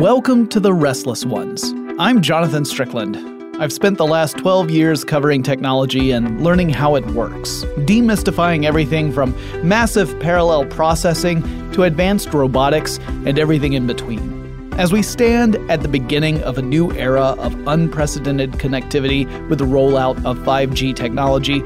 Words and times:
Welcome 0.00 0.48
to 0.48 0.60
The 0.60 0.72
Restless 0.72 1.26
Ones. 1.26 1.74
I'm 1.98 2.22
Jonathan 2.22 2.64
Strickland. 2.64 3.18
I've 3.60 3.70
spent 3.70 3.98
the 3.98 4.06
last 4.06 4.38
12 4.38 4.70
years 4.70 5.04
covering 5.04 5.42
technology 5.42 6.10
and 6.10 6.42
learning 6.42 6.70
how 6.70 6.94
it 6.94 7.04
works, 7.08 7.64
demystifying 7.80 8.64
everything 8.64 9.12
from 9.12 9.36
massive 9.62 10.18
parallel 10.18 10.64
processing 10.64 11.42
to 11.72 11.82
advanced 11.82 12.32
robotics 12.32 12.96
and 13.26 13.38
everything 13.38 13.74
in 13.74 13.86
between. 13.86 14.72
As 14.78 14.90
we 14.90 15.02
stand 15.02 15.56
at 15.70 15.82
the 15.82 15.88
beginning 15.88 16.42
of 16.44 16.56
a 16.56 16.62
new 16.62 16.90
era 16.92 17.34
of 17.38 17.54
unprecedented 17.68 18.52
connectivity 18.52 19.26
with 19.50 19.58
the 19.58 19.66
rollout 19.66 20.16
of 20.24 20.38
5G 20.38 20.96
technology, 20.96 21.60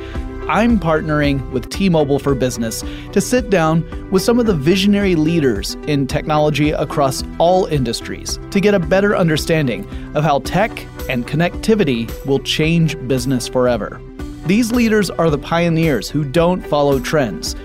I'm 0.48 0.78
partnering 0.78 1.50
with 1.52 1.70
T 1.70 1.88
Mobile 1.88 2.18
for 2.18 2.34
Business 2.34 2.84
to 3.12 3.20
sit 3.20 3.48
down 3.48 4.10
with 4.10 4.22
some 4.22 4.38
of 4.38 4.44
the 4.44 4.54
visionary 4.54 5.14
leaders 5.14 5.74
in 5.86 6.06
technology 6.06 6.70
across 6.70 7.22
all 7.38 7.64
industries 7.66 8.38
to 8.50 8.60
get 8.60 8.74
a 8.74 8.78
better 8.78 9.16
understanding 9.16 9.88
of 10.14 10.22
how 10.22 10.40
tech 10.40 10.86
and 11.08 11.26
connectivity 11.26 12.10
will 12.26 12.40
change 12.40 12.98
business 13.08 13.48
forever. 13.48 14.00
These 14.46 14.70
leaders 14.72 15.08
are 15.08 15.30
the 15.30 15.38
pioneers 15.38 16.10
who 16.10 16.24
don't 16.24 16.60
follow 16.66 17.00
trends, 17.00 17.56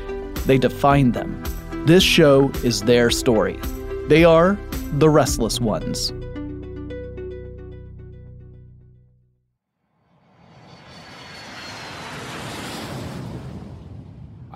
they 0.46 0.58
define 0.58 1.12
them. 1.12 1.44
This 1.86 2.04
show 2.04 2.50
is 2.64 2.84
their 2.84 3.12
story. 3.12 3.60
They 4.08 4.24
are 4.24 4.58
the 4.94 5.10
restless 5.10 5.60
ones. 5.60 6.14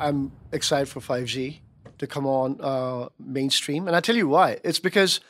I'm 0.04 0.32
excited 0.52 0.90
for 0.90 1.00
5G 1.00 1.60
to 2.00 2.08
come 2.08 2.26
on 2.26 2.60
uh, 2.60 3.08
mainstream. 3.20 3.88
And 3.88 3.96
I 3.96 4.02
tell 4.02 4.16
you 4.16 4.28
why. 4.28 4.60
It's 4.64 4.80
because 4.80 5.22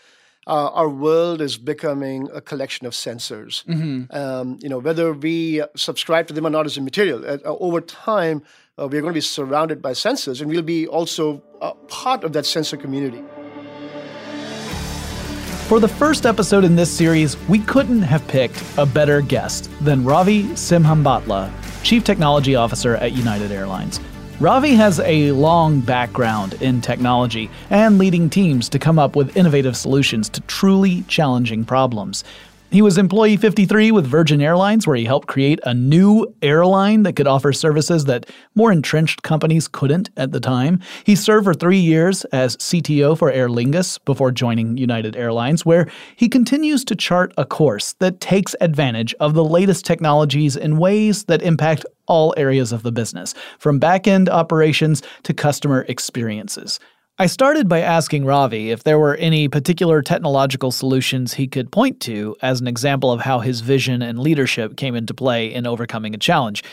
uh, 0.47 0.69
our 0.69 0.89
world 0.89 1.41
is 1.41 1.57
becoming 1.57 2.27
a 2.33 2.41
collection 2.41 2.87
of 2.87 2.93
sensors. 2.93 3.63
Mm-hmm. 3.65 4.15
Um, 4.15 4.59
you 4.61 4.69
know, 4.69 4.79
whether 4.79 5.13
we 5.13 5.61
subscribe 5.75 6.27
to 6.27 6.33
them 6.33 6.47
or 6.47 6.49
not 6.49 6.65
is 6.65 6.77
immaterial. 6.77 7.23
Uh, 7.25 7.37
over 7.43 7.81
time, 7.81 8.41
uh, 8.79 8.87
we're 8.87 9.01
going 9.01 9.13
to 9.13 9.17
be 9.17 9.21
surrounded 9.21 9.81
by 9.81 9.91
sensors, 9.91 10.41
and 10.41 10.49
we'll 10.49 10.63
be 10.63 10.87
also 10.87 11.37
part 11.87 12.23
of 12.23 12.33
that 12.33 12.45
sensor 12.45 12.75
community. 12.75 13.23
For 15.67 15.79
the 15.79 15.87
first 15.87 16.25
episode 16.25 16.63
in 16.63 16.75
this 16.75 16.91
series, 16.91 17.37
we 17.47 17.59
couldn't 17.59 18.01
have 18.01 18.27
picked 18.27 18.61
a 18.77 18.85
better 18.85 19.21
guest 19.21 19.69
than 19.79 20.03
Ravi 20.03 20.43
Simhambhatla, 20.43 21.51
Chief 21.83 22.03
Technology 22.03 22.55
Officer 22.55 22.95
at 22.97 23.13
United 23.13 23.51
Airlines. 23.51 23.99
Ravi 24.39 24.73
has 24.73 24.99
a 24.99 25.31
long 25.31 25.79
background 25.79 26.55
in 26.55 26.81
technology 26.81 27.51
and 27.69 27.99
leading 27.99 28.31
teams 28.31 28.67
to 28.69 28.79
come 28.79 28.97
up 28.97 29.15
with 29.15 29.37
innovative 29.37 29.77
solutions 29.77 30.27
to 30.29 30.41
truly 30.41 31.03
challenging 31.03 31.63
problems. 31.63 32.23
He 32.73 32.81
was 32.81 32.97
employee 32.97 33.37
53 33.37 33.91
with 33.91 34.07
Virgin 34.07 34.41
Airlines, 34.41 34.87
where 34.87 34.95
he 34.95 35.05
helped 35.05 35.27
create 35.27 35.59
a 35.63 35.75
new 35.75 36.25
airline 36.41 37.03
that 37.03 37.13
could 37.13 37.27
offer 37.27 37.53
services 37.53 38.05
that 38.05 38.27
more 38.55 38.71
entrenched 38.71 39.21
companies 39.21 39.67
couldn't 39.67 40.09
at 40.17 40.31
the 40.31 40.39
time. 40.39 40.79
He 41.03 41.15
served 41.15 41.45
for 41.45 41.53
three 41.53 41.77
years 41.77 42.25
as 42.31 42.57
CTO 42.57 43.15
for 43.15 43.29
Aer 43.29 43.47
Lingus 43.47 44.03
before 44.05 44.31
joining 44.31 44.75
United 44.75 45.15
Airlines, 45.15 45.63
where 45.63 45.87
he 46.15 46.27
continues 46.27 46.83
to 46.85 46.95
chart 46.95 47.31
a 47.37 47.45
course 47.45 47.93
that 47.99 48.19
takes 48.19 48.55
advantage 48.59 49.13
of 49.19 49.35
the 49.35 49.45
latest 49.45 49.85
technologies 49.85 50.55
in 50.55 50.77
ways 50.77 51.25
that 51.25 51.43
impact 51.43 51.85
all 52.07 52.33
areas 52.37 52.71
of 52.71 52.81
the 52.81 52.91
business, 52.91 53.35
from 53.59 53.77
back 53.77 54.07
end 54.07 54.29
operations 54.29 55.03
to 55.21 55.31
customer 55.31 55.85
experiences. 55.87 56.79
I 57.19 57.27
started 57.27 57.69
by 57.69 57.81
asking 57.81 58.25
Ravi 58.25 58.71
if 58.71 58.85
there 58.85 58.97
were 58.97 59.13
any 59.17 59.47
particular 59.47 60.01
technological 60.01 60.71
solutions 60.71 61.35
he 61.35 61.45
could 61.45 61.71
point 61.71 61.99
to 62.01 62.35
as 62.41 62.59
an 62.59 62.67
example 62.67 63.11
of 63.11 63.21
how 63.21 63.37
his 63.37 63.61
vision 63.61 64.01
and 64.01 64.17
leadership 64.17 64.77
came 64.77 64.95
into 64.95 65.13
play 65.13 65.53
in 65.53 65.67
overcoming 65.67 66.15
a 66.15 66.17
challenge. 66.17 66.63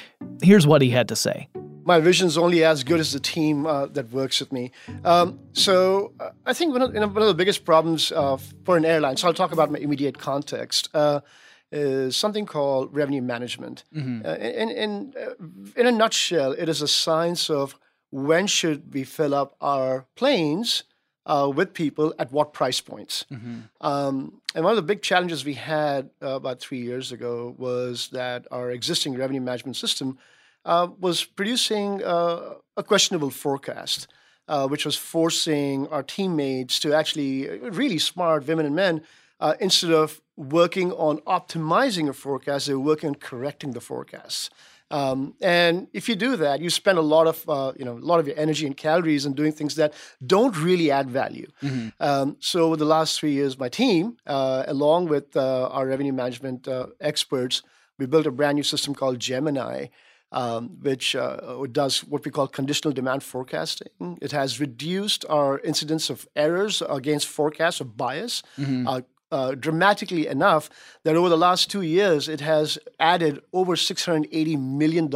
Here's 0.42 0.66
what 0.66 0.80
he 0.80 0.88
had 0.88 1.08
to 1.08 1.16
say. 1.16 1.50
My 1.84 2.00
vision 2.00 2.26
is 2.26 2.38
only 2.38 2.64
as 2.64 2.84
good 2.84 3.00
as 3.00 3.12
the 3.12 3.20
team 3.20 3.66
uh, 3.66 3.86
that 3.88 4.10
works 4.12 4.40
with 4.40 4.50
me. 4.50 4.70
Um, 5.04 5.38
so 5.52 6.14
uh, 6.18 6.30
I 6.46 6.54
think 6.54 6.72
one 6.72 6.80
of, 6.80 6.94
you 6.94 7.00
know, 7.00 7.08
one 7.08 7.20
of, 7.20 7.28
the 7.28 7.34
biggest 7.34 7.66
problems 7.66 8.10
uh, 8.10 8.38
for 8.64 8.78
an 8.78 8.86
airline, 8.86 9.18
so 9.18 9.28
I'll 9.28 9.34
talk 9.34 9.52
about 9.52 9.70
my 9.70 9.78
immediate 9.78 10.18
context, 10.18 10.88
uh, 10.94 11.20
is 11.70 12.16
something 12.16 12.46
called 12.46 12.94
revenue 12.94 13.20
management. 13.20 13.84
Mm-hmm. 13.94 14.26
Uh, 14.26 14.34
in, 14.36 14.70
in, 14.70 15.14
uh, 15.20 15.78
in 15.78 15.86
a 15.86 15.92
nutshell, 15.92 16.52
it 16.52 16.70
is 16.70 16.80
a 16.80 16.88
science 16.88 17.50
of 17.50 17.78
when 18.10 18.46
should 18.46 18.92
we 18.92 19.04
fill 19.04 19.34
up 19.34 19.54
our 19.60 20.06
planes 20.16 20.84
uh, 21.26 21.50
with 21.54 21.74
people 21.74 22.14
at 22.18 22.32
what 22.32 22.52
price 22.52 22.80
points? 22.80 23.24
Mm-hmm. 23.30 23.60
Um, 23.80 24.40
and 24.54 24.64
one 24.64 24.72
of 24.72 24.76
the 24.76 24.82
big 24.82 25.02
challenges 25.02 25.44
we 25.44 25.54
had 25.54 26.10
uh, 26.22 26.30
about 26.30 26.60
three 26.60 26.80
years 26.80 27.12
ago 27.12 27.54
was 27.58 28.08
that 28.08 28.46
our 28.50 28.70
existing 28.70 29.16
revenue 29.16 29.40
management 29.40 29.76
system 29.76 30.18
uh, 30.64 30.88
was 30.98 31.24
producing 31.24 32.02
uh, 32.02 32.54
a 32.76 32.82
questionable 32.82 33.30
forecast. 33.30 34.08
Uh, 34.48 34.66
which 34.66 34.84
was 34.84 34.96
forcing 34.96 35.86
our 35.88 36.02
teammates 36.02 36.80
to 36.80 36.92
actually, 36.92 37.48
really 37.60 38.00
smart 38.00 38.44
women 38.48 38.66
and 38.66 38.74
men, 38.74 39.00
uh, 39.38 39.54
instead 39.60 39.92
of 39.92 40.20
working 40.36 40.90
on 40.92 41.18
optimizing 41.18 42.08
a 42.08 42.12
forecast, 42.12 42.66
they 42.66 42.74
were 42.74 42.80
working 42.80 43.10
on 43.10 43.14
correcting 43.14 43.74
the 43.74 43.80
forecasts. 43.80 44.50
Um, 44.90 45.34
and 45.40 45.86
if 45.92 46.08
you 46.08 46.16
do 46.16 46.36
that, 46.36 46.60
you 46.60 46.68
spend 46.70 46.98
a 46.98 47.02
lot 47.02 47.26
of 47.26 47.48
uh, 47.48 47.72
you 47.78 47.84
know 47.84 47.96
a 47.96 48.06
lot 48.12 48.18
of 48.20 48.26
your 48.26 48.38
energy 48.38 48.66
and 48.66 48.76
calories 48.76 49.24
in 49.24 49.34
doing 49.34 49.52
things 49.52 49.76
that 49.76 49.94
don't 50.26 50.56
really 50.56 50.90
add 50.90 51.08
value. 51.10 51.46
Mm-hmm. 51.62 51.88
Um, 52.00 52.36
so 52.40 52.64
over 52.66 52.76
the 52.76 52.84
last 52.84 53.18
three 53.18 53.32
years, 53.32 53.58
my 53.58 53.68
team, 53.68 54.16
uh, 54.26 54.64
along 54.66 55.08
with 55.08 55.36
uh, 55.36 55.68
our 55.68 55.86
revenue 55.86 56.12
management 56.12 56.66
uh, 56.66 56.86
experts, 57.00 57.62
we 57.98 58.06
built 58.06 58.26
a 58.26 58.30
brand 58.30 58.56
new 58.56 58.64
system 58.64 58.94
called 58.94 59.18
Gemini. 59.18 59.86
Um, 60.32 60.78
which 60.80 61.16
uh, 61.16 61.66
does 61.72 62.04
what 62.04 62.24
we 62.24 62.30
call 62.30 62.46
conditional 62.46 62.94
demand 62.94 63.24
forecasting. 63.24 63.88
It 64.22 64.30
has 64.30 64.60
reduced 64.60 65.24
our 65.28 65.58
incidence 65.58 66.08
of 66.08 66.28
errors 66.36 66.84
against 66.88 67.26
forecasts 67.26 67.80
or 67.80 67.86
bias, 67.86 68.44
mm-hmm. 68.56 68.86
uh, 68.86 69.00
uh, 69.30 69.54
dramatically 69.54 70.26
enough 70.26 70.70
that 71.04 71.16
over 71.16 71.28
the 71.28 71.38
last 71.38 71.70
two 71.70 71.82
years, 71.82 72.28
it 72.28 72.40
has 72.40 72.78
added 72.98 73.40
over 73.52 73.74
$680 73.74 74.60
million 74.60 75.10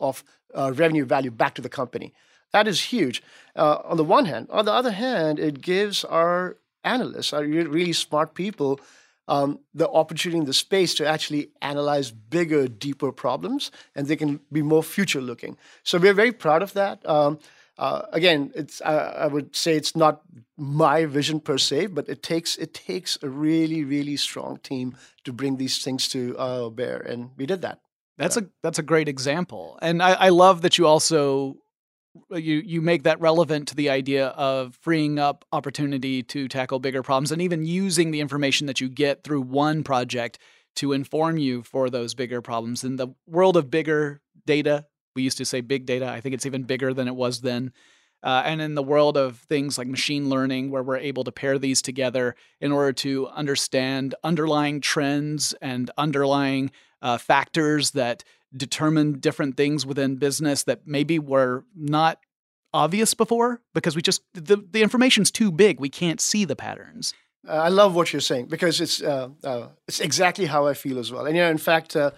of 0.00 0.24
uh, 0.54 0.72
revenue 0.74 1.04
value 1.04 1.30
back 1.30 1.54
to 1.54 1.62
the 1.62 1.68
company. 1.68 2.12
That 2.52 2.66
is 2.66 2.80
huge 2.80 3.22
uh, 3.56 3.78
on 3.84 3.96
the 3.96 4.04
one 4.04 4.24
hand. 4.24 4.48
On 4.50 4.64
the 4.64 4.72
other 4.72 4.92
hand, 4.92 5.38
it 5.38 5.60
gives 5.60 6.04
our 6.04 6.56
analysts, 6.84 7.32
our 7.32 7.44
really 7.44 7.92
smart 7.92 8.34
people, 8.34 8.80
um, 9.28 9.58
the 9.74 9.88
opportunity 9.90 10.38
in 10.38 10.46
the 10.46 10.54
space 10.54 10.94
to 10.94 11.06
actually 11.06 11.50
analyze 11.60 12.10
bigger, 12.10 12.66
deeper 12.66 13.12
problems, 13.12 13.70
and 13.94 14.06
they 14.06 14.16
can 14.16 14.40
be 14.50 14.62
more 14.62 14.82
future 14.82 15.20
looking. 15.20 15.58
So 15.82 15.98
we're 15.98 16.14
very 16.14 16.32
proud 16.32 16.62
of 16.62 16.72
that. 16.72 17.06
Um, 17.06 17.38
uh, 17.78 18.02
again, 18.12 18.50
it's 18.54 18.80
uh, 18.80 19.14
I 19.16 19.26
would 19.28 19.54
say 19.54 19.76
it's 19.76 19.94
not 19.94 20.22
my 20.56 21.06
vision 21.06 21.38
per 21.38 21.58
se, 21.58 21.86
but 21.86 22.08
it 22.08 22.22
takes 22.22 22.56
it 22.56 22.74
takes 22.74 23.16
a 23.22 23.28
really 23.28 23.84
really 23.84 24.16
strong 24.16 24.58
team 24.58 24.96
to 25.24 25.32
bring 25.32 25.56
these 25.56 25.82
things 25.82 26.08
to 26.08 26.36
uh, 26.38 26.68
bear, 26.70 26.98
and 26.98 27.30
we 27.36 27.46
did 27.46 27.62
that. 27.62 27.80
That's 28.16 28.36
yeah. 28.36 28.42
a 28.42 28.46
that's 28.62 28.80
a 28.80 28.82
great 28.82 29.08
example, 29.08 29.78
and 29.80 30.02
I, 30.02 30.12
I 30.14 30.28
love 30.30 30.62
that 30.62 30.76
you 30.76 30.86
also 30.86 31.58
you 32.32 32.56
you 32.66 32.80
make 32.80 33.04
that 33.04 33.20
relevant 33.20 33.68
to 33.68 33.76
the 33.76 33.90
idea 33.90 34.28
of 34.28 34.74
freeing 34.80 35.20
up 35.20 35.44
opportunity 35.52 36.24
to 36.24 36.48
tackle 36.48 36.80
bigger 36.80 37.04
problems, 37.04 37.30
and 37.30 37.40
even 37.40 37.64
using 37.64 38.10
the 38.10 38.20
information 38.20 38.66
that 38.66 38.80
you 38.80 38.88
get 38.88 39.22
through 39.22 39.42
one 39.42 39.84
project 39.84 40.38
to 40.76 40.92
inform 40.92 41.38
you 41.38 41.62
for 41.62 41.90
those 41.90 42.14
bigger 42.14 42.42
problems. 42.42 42.82
In 42.82 42.96
the 42.96 43.08
world 43.26 43.56
of 43.56 43.70
bigger 43.70 44.20
data, 44.46 44.86
we 45.18 45.24
used 45.24 45.38
to 45.38 45.44
say 45.44 45.60
big 45.60 45.84
data. 45.84 46.06
I 46.06 46.20
think 46.20 46.36
it's 46.36 46.46
even 46.46 46.62
bigger 46.62 46.94
than 46.94 47.08
it 47.08 47.16
was 47.16 47.40
then. 47.40 47.72
Uh, 48.22 48.42
and 48.44 48.60
in 48.62 48.76
the 48.76 48.84
world 48.84 49.16
of 49.16 49.38
things 49.48 49.76
like 49.76 49.88
machine 49.88 50.28
learning, 50.28 50.70
where 50.70 50.84
we're 50.84 50.96
able 50.96 51.24
to 51.24 51.32
pair 51.32 51.58
these 51.58 51.82
together 51.82 52.36
in 52.60 52.70
order 52.70 52.92
to 52.92 53.26
understand 53.30 54.14
underlying 54.22 54.80
trends 54.80 55.54
and 55.60 55.90
underlying 55.98 56.70
uh, 57.02 57.18
factors 57.18 57.90
that 57.92 58.22
determine 58.56 59.18
different 59.18 59.56
things 59.56 59.84
within 59.84 60.14
business 60.16 60.62
that 60.62 60.86
maybe 60.86 61.18
were 61.18 61.64
not 61.74 62.20
obvious 62.72 63.12
before 63.12 63.60
because 63.74 63.96
we 63.96 64.02
just 64.02 64.22
the, 64.34 64.56
the 64.70 64.82
information's 64.82 65.32
too 65.32 65.50
big 65.50 65.80
we 65.80 65.88
can't 65.88 66.20
see 66.20 66.44
the 66.44 66.56
patterns 66.56 67.14
uh, 67.48 67.52
i 67.52 67.68
love 67.68 67.94
what 67.94 68.12
you're 68.12 68.20
saying 68.20 68.46
because 68.46 68.80
it's 68.80 69.02
uh, 69.02 69.28
uh, 69.42 69.68
it's 69.86 70.00
exactly 70.00 70.44
how 70.46 70.66
i 70.66 70.74
feel 70.74 70.98
as 70.98 71.10
well 71.10 71.26
and 71.26 71.34
you 71.34 71.42
know 71.42 71.50
in 71.50 71.58
fact 71.58 71.96
uh, 71.96 72.10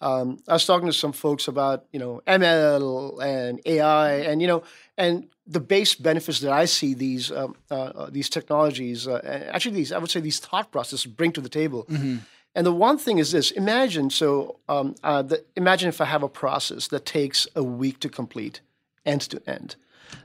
um, 0.00 0.38
I 0.46 0.54
was 0.54 0.66
talking 0.66 0.86
to 0.86 0.92
some 0.92 1.12
folks 1.12 1.48
about 1.48 1.86
you 1.92 1.98
know 1.98 2.20
ML 2.26 3.22
and 3.22 3.60
AI, 3.64 4.12
and 4.16 4.42
you 4.42 4.48
know, 4.48 4.62
and 4.98 5.28
the 5.46 5.60
base 5.60 5.94
benefits 5.94 6.40
that 6.40 6.52
I 6.52 6.66
see 6.66 6.94
these 6.94 7.32
um, 7.32 7.56
uh, 7.70 7.74
uh 7.74 8.10
these 8.10 8.28
technologies, 8.28 9.08
uh, 9.08 9.48
actually 9.50 9.76
these 9.76 9.92
I 9.92 9.98
would 9.98 10.10
say 10.10 10.20
these 10.20 10.38
thought 10.38 10.70
processes 10.70 11.06
bring 11.06 11.32
to 11.32 11.40
the 11.40 11.48
table. 11.48 11.86
Mm-hmm. 11.88 12.16
And 12.54 12.66
the 12.66 12.72
one 12.72 12.98
thing 12.98 13.18
is 13.18 13.32
this: 13.32 13.50
imagine 13.52 14.10
so 14.10 14.58
um, 14.68 14.94
uh, 15.02 15.22
the, 15.22 15.44
imagine 15.56 15.88
if 15.88 16.00
I 16.00 16.04
have 16.04 16.22
a 16.22 16.28
process 16.28 16.88
that 16.88 17.06
takes 17.06 17.46
a 17.56 17.62
week 17.62 18.00
to 18.00 18.08
complete, 18.08 18.60
end 19.06 19.22
to 19.22 19.42
end. 19.46 19.76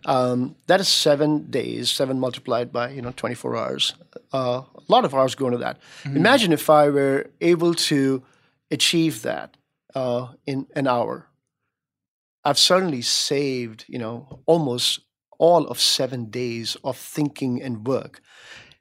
Um, 0.05 0.55
that 0.67 0.79
is 0.79 0.87
seven 0.87 1.49
days, 1.49 1.89
seven 1.89 2.19
multiplied 2.19 2.73
by 2.73 2.89
you 2.89 3.01
know 3.01 3.13
24 3.15 3.55
hours. 3.55 3.95
Uh, 4.33 4.63
a 4.75 4.83
lot 4.89 5.05
of 5.05 5.13
hours 5.13 5.33
go 5.33 5.45
into 5.47 5.59
that. 5.59 5.79
Mm-hmm. 6.03 6.17
Imagine 6.17 6.51
if 6.51 6.69
I 6.69 6.89
were 6.89 7.27
able 7.39 7.73
to 7.73 8.21
achieve 8.69 9.21
that 9.21 9.57
uh, 9.95 10.29
in 10.45 10.67
an 10.75 10.87
hour. 10.87 11.27
I've 12.43 12.59
certainly 12.59 13.01
saved 13.01 13.85
you 13.87 13.99
know 13.99 14.41
almost 14.45 14.99
all 15.37 15.67
of 15.67 15.79
seven 15.79 16.25
days 16.25 16.77
of 16.83 16.97
thinking 16.97 17.61
and 17.61 17.87
work. 17.87 18.21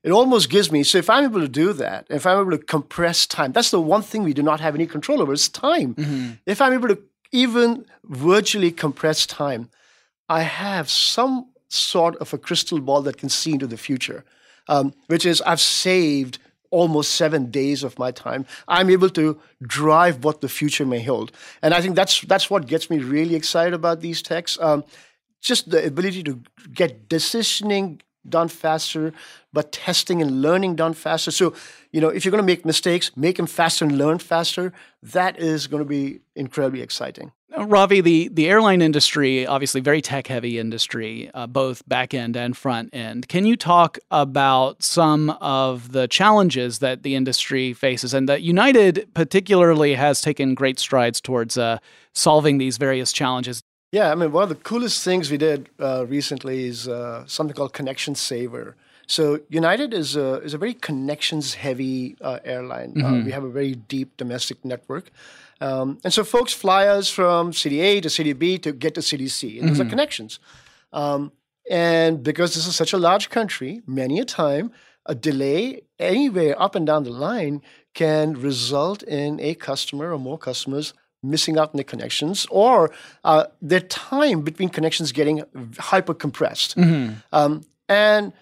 It 0.03 0.13
almost 0.13 0.49
gives 0.49 0.73
me 0.73 0.83
so 0.83 0.99
if 0.99 1.11
I'm 1.11 1.25
able 1.25 1.41
to 1.41 1.49
do 1.49 1.73
that, 1.75 2.07
if 2.11 2.27
I'm 2.27 2.41
able 2.41 2.53
to 2.53 2.65
compress 2.65 3.27
time, 3.27 3.53
that's 3.53 3.71
the 3.71 3.81
one 3.81 4.03
thing 4.03 4.23
we 4.23 4.35
do 4.35 4.43
not 4.43 4.61
have 4.61 4.75
any 4.75 4.87
control 4.87 5.21
over 5.21 5.33
is 5.33 5.49
time. 5.49 5.95
Mm-hmm. 5.95 6.31
If 6.47 6.61
I'm 6.63 6.73
able 6.73 6.89
to 6.89 6.99
even 7.33 7.85
virtually 8.05 8.71
compress 8.71 9.27
time, 9.27 9.71
I 10.29 10.43
have 10.43 10.89
some 10.89 11.51
sort 11.69 12.17
of 12.17 12.33
a 12.33 12.39
crystal 12.39 12.81
ball 12.81 13.03
that 13.03 13.17
can 13.17 13.29
see 13.29 13.53
into 13.53 13.67
the 13.67 13.77
future, 13.77 14.25
um, 14.69 14.93
which 15.07 15.25
is 15.25 15.43
I've 15.43 15.61
saved 15.61 16.39
almost 16.71 17.13
seven 17.13 17.51
days 17.51 17.83
of 17.83 17.99
my 17.99 18.11
time. 18.11 18.47
I'm 18.69 18.91
able 18.91 19.11
to 19.11 19.41
drive 19.63 20.25
what 20.25 20.41
the 20.41 20.49
future 20.49 20.87
may 20.87 21.03
hold, 21.03 21.33
and 21.63 21.75
I 21.75 21.81
think 21.81 21.97
that's 21.97 22.21
that's 22.23 22.51
what 22.51 22.67
gets 22.67 22.91
me 22.91 22.99
really 22.99 23.35
excited 23.35 23.75
about 23.75 24.01
these 24.01 24.23
techs. 24.23 24.59
Um, 24.61 24.85
just 25.41 25.71
the 25.71 25.85
ability 25.87 26.23
to 26.25 26.41
get 26.73 27.09
decisioning 27.09 28.01
done 28.29 28.49
faster, 28.49 29.13
but 29.53 29.73
testing 29.73 30.21
and 30.21 30.43
learning 30.43 30.77
done 30.77 30.93
faster. 30.93 31.31
So, 31.31 31.55
you 31.91 32.01
know, 32.01 32.09
if 32.09 32.25
you're 32.25 32.31
going 32.31 32.43
to 32.43 32.47
make 32.47 32.67
mistakes, 32.67 33.17
make 33.17 33.37
them 33.37 33.47
faster 33.47 33.85
and 33.85 33.97
learn 33.97 34.19
faster. 34.19 34.73
That 35.03 35.39
is 35.39 35.67
going 35.67 35.83
to 35.83 35.89
be 35.89 36.21
incredibly 36.37 36.83
exciting. 36.83 37.33
Ravi, 37.59 38.01
the, 38.01 38.29
the 38.29 38.49
airline 38.49 38.81
industry, 38.81 39.47
obviously 39.47 39.81
very 39.81 40.01
tech 40.01 40.29
heavy 40.29 40.59
industry, 40.59 41.31
uh, 41.35 41.47
both 41.47 41.87
back 41.89 42.15
end 42.15 42.37
and 42.37 42.57
front 42.57 42.95
end. 42.95 43.29
Can 43.29 43.45
you 43.45 43.57
talk 43.57 43.99
about 44.11 44.83
some 44.83 45.31
of 45.41 45.93
the 45.93 46.07
challenges 46.07 46.79
that 46.79 47.03
the 47.03 47.15
industry 47.15 47.73
faces 47.73 48.15
and 48.15 48.29
that 48.29 48.43
United 48.43 49.09
particularly 49.15 49.95
has 49.95 50.21
taken 50.21 50.55
great 50.55 50.79
strides 50.79 51.21
towards 51.21 51.59
uh, 51.59 51.79
solving 52.15 52.59
these 52.59 52.79
various 52.79 53.13
challenges? 53.13 53.63
Yeah, 53.93 54.13
I 54.13 54.15
mean, 54.15 54.31
one 54.31 54.45
of 54.45 54.49
the 54.49 54.55
coolest 54.55 55.03
things 55.05 55.31
we 55.31 55.37
did 55.37 55.69
uh, 55.81 56.07
recently 56.07 56.67
is 56.67 56.87
uh, 56.87 57.27
something 57.27 57.57
called 57.57 57.73
Connection 57.73 58.15
Saver. 58.15 58.77
So 59.09 59.41
United 59.49 59.93
is 59.93 60.15
a, 60.15 60.35
is 60.43 60.55
a 60.55 60.59
very 60.59 60.75
connections 60.75 61.55
heavy 61.55 62.17
uh, 62.21 62.39
airline. 62.45 62.93
Uh, 62.97 63.07
mm-hmm. 63.07 63.25
we 63.25 63.33
have 63.33 63.43
a 63.43 63.51
very 63.51 63.75
deep 63.75 64.17
domestic 64.17 64.65
network. 64.65 65.11
Um, 65.61 65.99
and 66.05 66.13
so 66.13 66.25
folks 66.25 66.53
fly 66.53 66.87
us 66.87 67.11
from 67.11 67.53
city 67.53 67.81
A 67.81 68.01
to 68.01 68.11
city 68.11 68.33
B 68.33 68.59
to 68.59 68.73
get 68.73 68.95
to 68.95 69.03
city 69.03 69.29
C. 69.29 69.59
And 69.59 69.69
mm-hmm. 69.69 69.69
those 69.69 69.87
are 69.87 69.91
connections. 69.91 70.39
Um, 70.93 71.33
and 71.71 72.23
because 72.23 72.55
this 72.55 72.67
is 72.67 72.75
such 72.75 72.93
a 72.93 72.99
large 72.99 73.31
country, 73.31 73.83
many 73.87 74.19
a 74.19 74.25
time, 74.25 74.73
a 75.07 75.15
delay 75.15 75.83
anywhere 75.99 76.61
up 76.61 76.75
and 76.75 76.87
down 76.87 77.05
the 77.05 77.11
line 77.11 77.63
can 77.95 78.35
result 78.35 79.03
in 79.03 79.41
a 79.41 79.55
customer 79.55 80.13
or 80.13 80.19
more 80.19 80.39
customers 80.39 80.95
missing 81.23 81.59
out 81.59 81.71
on 81.71 81.77
the 81.77 81.85
connections 81.85 82.47
or 82.51 82.91
uh, 83.25 83.45
their 83.61 83.81
time 83.81 84.41
between 84.41 84.69
connections 84.69 85.13
getting 85.13 85.43
hyper 85.79 86.15
compressed. 86.15 86.77
Mm-hmm. 86.77 87.15
Um, 87.33 87.63
and 87.89 88.33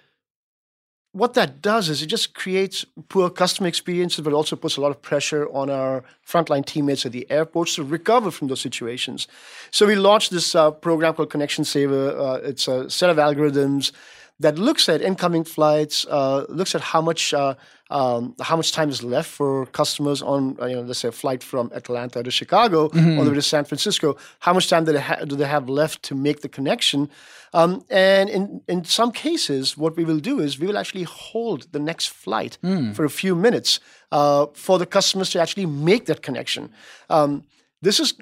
what 1.12 1.34
that 1.34 1.62
does 1.62 1.88
is 1.88 2.02
it 2.02 2.06
just 2.06 2.34
creates 2.34 2.84
poor 3.08 3.31
customer 3.31 3.69
experiences, 3.69 4.20
but 4.22 4.32
also 4.32 4.56
puts 4.56 4.76
a 4.76 4.81
lot 4.81 4.90
of 4.90 5.00
pressure 5.00 5.49
on 5.49 5.70
our 5.70 6.05
frontline 6.26 6.64
teammates 6.64 7.06
at 7.06 7.12
the 7.12 7.28
airports 7.31 7.75
to 7.76 7.82
recover 7.82 8.31
from 8.31 8.49
those 8.49 8.60
situations. 8.60 9.26
So 9.70 9.87
we 9.87 9.96
launched 9.96 10.31
this 10.31 10.55
uh, 10.55 10.70
program 10.70 11.14
called 11.14 11.31
Connection 11.31 11.64
Saver. 11.64 12.19
Uh, 12.19 12.34
it's 12.37 12.69
a 12.69 12.90
set 12.90 13.10
of 13.10 13.16
algorithms 13.16 13.93
that 14.40 14.58
looks 14.58 14.88
at 14.88 15.02
incoming 15.02 15.44
flights, 15.44 16.06
uh, 16.06 16.46
looks 16.49 16.75
at 16.75 16.81
how 16.81 17.00
much 17.00 17.35
uh, 17.35 17.55
um, 17.90 18.37
how 18.40 18.56
much 18.56 18.73
time 18.73 18.88
is 18.88 19.02
left 19.02 19.31
for 19.31 19.67
customers 19.67 20.23
on 20.23 20.56
uh, 20.61 20.67
you 20.67 20.76
know 20.76 20.82
let's 20.82 21.00
say 21.00 21.08
a 21.08 21.12
flight 21.12 21.43
from 21.43 21.70
Atlanta 21.75 22.23
to 22.23 22.31
Chicago 22.31 22.88
mm-hmm. 22.88 23.19
all 23.19 23.25
the 23.25 23.31
way 23.31 23.37
to 23.37 23.43
San 23.43 23.64
Francisco. 23.64 24.17
How 24.40 24.52
much 24.52 24.69
time 24.69 24.85
do 24.85 24.93
they, 24.93 25.00
ha- 25.00 25.25
do 25.25 25.35
they 25.37 25.46
have 25.46 25.69
left 25.69 26.02
to 26.05 26.14
make 26.14 26.43
the 26.43 26.49
connection? 26.49 27.11
Um, 27.52 27.85
and 27.90 28.29
in 28.29 28.61
in 28.69 28.85
some 28.85 29.11
cases, 29.11 29.76
what 29.76 29.96
we 29.96 30.05
will 30.05 30.20
do 30.20 30.38
is 30.38 30.58
we 30.58 30.67
will 30.67 30.79
actually 30.79 31.05
hold 31.05 31.73
the 31.73 31.81
next 31.81 32.11
flight 32.11 32.58
mm. 32.62 32.94
for 32.94 33.05
a 33.05 33.11
few 33.11 33.34
minutes 33.34 33.81
uh, 34.12 34.46
for 34.55 34.79
the 34.79 34.87
customers 34.87 35.31
to 35.31 35.41
actually 35.41 35.67
make 35.67 36.06
that 36.06 36.23
connection. 36.23 36.70
Um, 37.11 37.44
this 37.82 37.99
is 37.99 38.14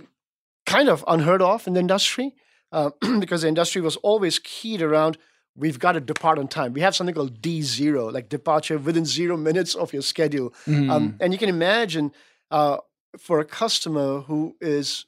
kind 0.65 0.89
of 0.89 1.05
unheard 1.07 1.43
of 1.43 1.67
in 1.67 1.75
the 1.75 1.81
industry 1.81 2.35
uh, 2.73 2.91
because 3.21 3.43
the 3.43 3.49
industry 3.49 3.83
was 3.83 3.97
always 3.97 4.39
keyed 4.39 4.81
around 4.81 5.19
we've 5.57 5.79
got 5.79 5.93
to 5.93 6.01
depart 6.01 6.39
on 6.39 6.49
time. 6.49 6.73
We 6.73 6.83
have 6.83 6.95
something 6.95 7.15
called 7.15 7.41
D 7.41 7.63
zero, 7.63 8.09
like 8.09 8.29
departure 8.29 8.79
within 8.79 9.05
zero 9.05 9.37
minutes 9.37 9.75
of 9.75 9.93
your 9.93 10.03
schedule. 10.03 10.53
Mm. 10.67 10.91
Um, 10.91 11.17
and 11.21 11.33
you 11.33 11.39
can 11.39 11.49
imagine 11.49 12.13
uh, 12.51 12.79
for 13.19 13.41
a 13.41 13.45
customer 13.45 14.21
who 14.21 14.57
is 14.61 15.07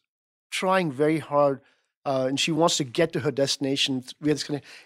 trying 0.50 0.90
very 0.90 1.18
hard 1.18 1.60
uh, 2.08 2.24
and 2.26 2.40
she 2.40 2.50
wants 2.50 2.78
to 2.78 2.84
get 2.84 3.12
to 3.12 3.20
her 3.20 3.30
destination, 3.30 4.02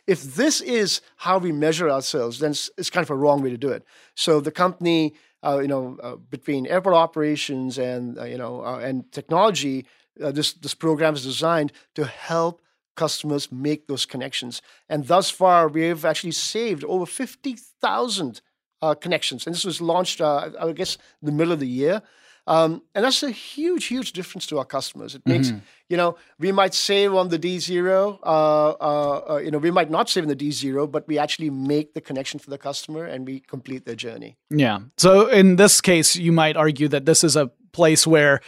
if 0.09 0.23
this 0.35 0.61
is 0.61 1.00
how 1.19 1.38
we 1.38 1.53
measure 1.53 1.88
ourselves, 1.88 2.41
then 2.41 2.50
it's, 2.50 2.69
it's 2.76 2.91
kind 2.91 3.05
of 3.05 3.11
a 3.11 3.15
wrong 3.15 3.41
way 3.43 3.50
to 3.50 3.56
do 3.56 3.69
it. 3.69 3.85
So 4.17 4.41
the 4.41 4.50
company, 4.50 5.15
uh, 5.44 5.61
you 5.61 5.69
know, 5.69 5.99
uh, 6.03 6.17
between 6.17 6.67
airport 6.67 6.97
operations 6.97 7.79
and 7.79 8.19
uh, 8.19 8.25
you 8.25 8.38
know 8.38 8.65
uh, 8.65 8.79
and 8.79 9.11
technology, 9.12 9.87
this 10.17 10.53
this 10.55 10.75
program 10.75 11.15
is 11.15 11.23
designed 11.23 11.73
to 11.94 12.06
help 12.06 12.61
customers 12.94 13.50
make 13.50 13.87
those 13.87 14.06
connections. 14.06 14.62
And 14.89 15.06
thus 15.06 15.31
far, 15.31 15.69
we've 15.69 16.05
actually 16.05 16.33
saved 16.33 16.85
over 16.85 17.06
50,000 17.06 18.41
uh, 18.81 18.94
connections. 18.94 19.47
And 19.47 19.55
this 19.55 19.65
was 19.65 19.81
launched, 19.81 20.21
uh, 20.21 20.50
I 20.61 20.73
guess, 20.73 20.97
in 21.23 21.27
the 21.27 21.33
middle 21.33 21.53
of 21.53 21.61
the 21.61 21.69
year. 21.69 22.03
Um, 22.47 22.83
and 22.94 23.05
that's 23.05 23.23
a 23.23 23.31
huge, 23.31 23.85
huge 23.85 24.12
difference 24.12 24.47
to 24.47 24.59
our 24.59 24.65
customers. 24.65 25.15
It 25.15 25.23
makes, 25.25 25.49
mm-hmm. 25.49 25.59
you 25.89 25.97
know, 25.97 26.17
we 26.41 26.50
might 26.50 26.75
save 26.75 27.15
on 27.15 27.29
the 27.29 27.39
D0, 27.39 28.19
uh, 28.21 28.27
uh, 28.27 29.35
uh, 29.35 29.37
you 29.37 29.53
know, 29.53 29.59
we 29.59 29.71
might 29.71 29.91
not 29.91 30.09
save 30.09 30.25
in 30.25 30.29
the 30.29 30.37
D0, 30.37 30.91
but 30.91 31.06
we 31.06 31.19
actually 31.19 31.50
make 31.50 31.94
the 31.94 32.00
connection 32.00 32.41
for 32.41 32.50
the 32.50 32.59
customer 32.59 33.05
and 33.05 33.27
we 33.27 33.39
complete 33.39 33.87
their 33.87 33.94
journey. 33.94 34.37
Yeah. 34.50 34.81
So 34.99 35.29
in 35.29 35.55
this 35.55 35.81
case, 35.81 36.17
you 36.17 36.33
might 36.33 36.56
argue 36.56 36.89
that 36.89 37.06
this 37.06 37.23
is 37.23 37.37
a 37.37 37.53
place 37.71 38.06
where 38.09 38.41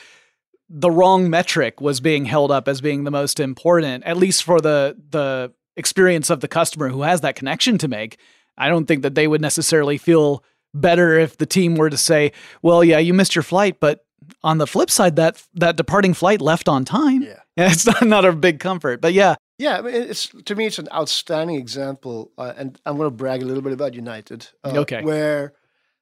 the 0.69 0.90
wrong 0.90 1.28
metric 1.28 1.81
was 1.81 2.00
being 2.00 2.25
held 2.25 2.50
up 2.50 2.69
as 2.69 2.81
being 2.81 3.05
the 3.05 3.11
most 3.11 3.38
important, 3.40 4.05
at 4.05 4.16
least 4.16 4.43
for 4.43 4.61
the 4.61 4.96
the 5.11 5.52
experience 5.76 6.31
of 6.31 6.40
the 6.40 6.49
customer 6.49 6.88
who 6.88 7.02
has 7.02 7.20
that 7.22 7.37
connection 7.37 7.78
to 7.78 7.88
make. 7.88 8.19
I 8.56 8.69
don't 8.69 8.87
think 8.87 9.02
that 9.02 9.14
they 9.14 9.26
would 9.26 9.40
necessarily 9.40 9.99
feel 9.99 10.44
better 10.72 11.19
if 11.19 11.36
the 11.36 11.46
team 11.46 11.74
were 11.74 11.91
to 11.91 11.96
say, 11.96 12.32
"Well, 12.62 12.84
yeah, 12.84 12.98
you 12.98 13.15
missed 13.15 13.34
your 13.34 13.43
flight, 13.43 13.81
but 13.81 14.05
on 14.43 14.58
the 14.58 14.67
flip 14.67 14.91
side, 14.91 15.17
that 15.17 15.43
that 15.55 15.77
departing 15.77 16.15
flight 16.15 16.41
left 16.41 16.69
on 16.69 16.84
time." 16.84 17.22
Yeah, 17.22 17.41
it's 17.56 17.86
not, 17.86 18.03
not 18.03 18.24
a 18.24 18.32
big 18.32 18.60
comfort, 18.60 19.00
but 19.00 19.12
yeah. 19.12 19.36
Yeah, 19.56 19.86
it's 19.86 20.29
to 20.46 20.55
me, 20.56 20.67
it's 20.67 20.81
an 20.81 20.89
outstanding 20.93 21.56
example, 21.56 22.32
uh, 22.36 22.55
and 22.56 22.81
I'm 22.84 22.96
going 22.96 23.06
to 23.08 23.15
brag 23.15 23.41
a 23.41 23.44
little 23.44 23.62
bit 23.62 23.72
about 23.72 23.94
United. 23.94 24.48
Uh, 24.65 24.79
okay, 24.79 25.03
where 25.03 25.53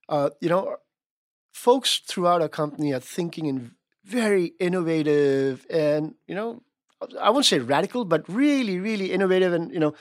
uh, 0.08 0.30
you 0.40 0.48
know, 0.48 0.76
folks 1.52 2.00
throughout 2.06 2.40
our 2.40 2.48
company 2.48 2.92
are 2.94 3.00
thinking 3.00 3.46
in 3.46 3.72
very 4.04 4.52
innovative 4.58 5.66
and 5.70 6.14
you 6.26 6.34
know 6.34 6.60
i 7.20 7.30
won't 7.30 7.46
say 7.46 7.58
radical 7.58 8.04
but 8.04 8.28
really 8.28 8.78
really 8.78 9.12
innovative 9.12 9.52
and 9.52 9.72
you 9.72 9.78
know 9.78 9.94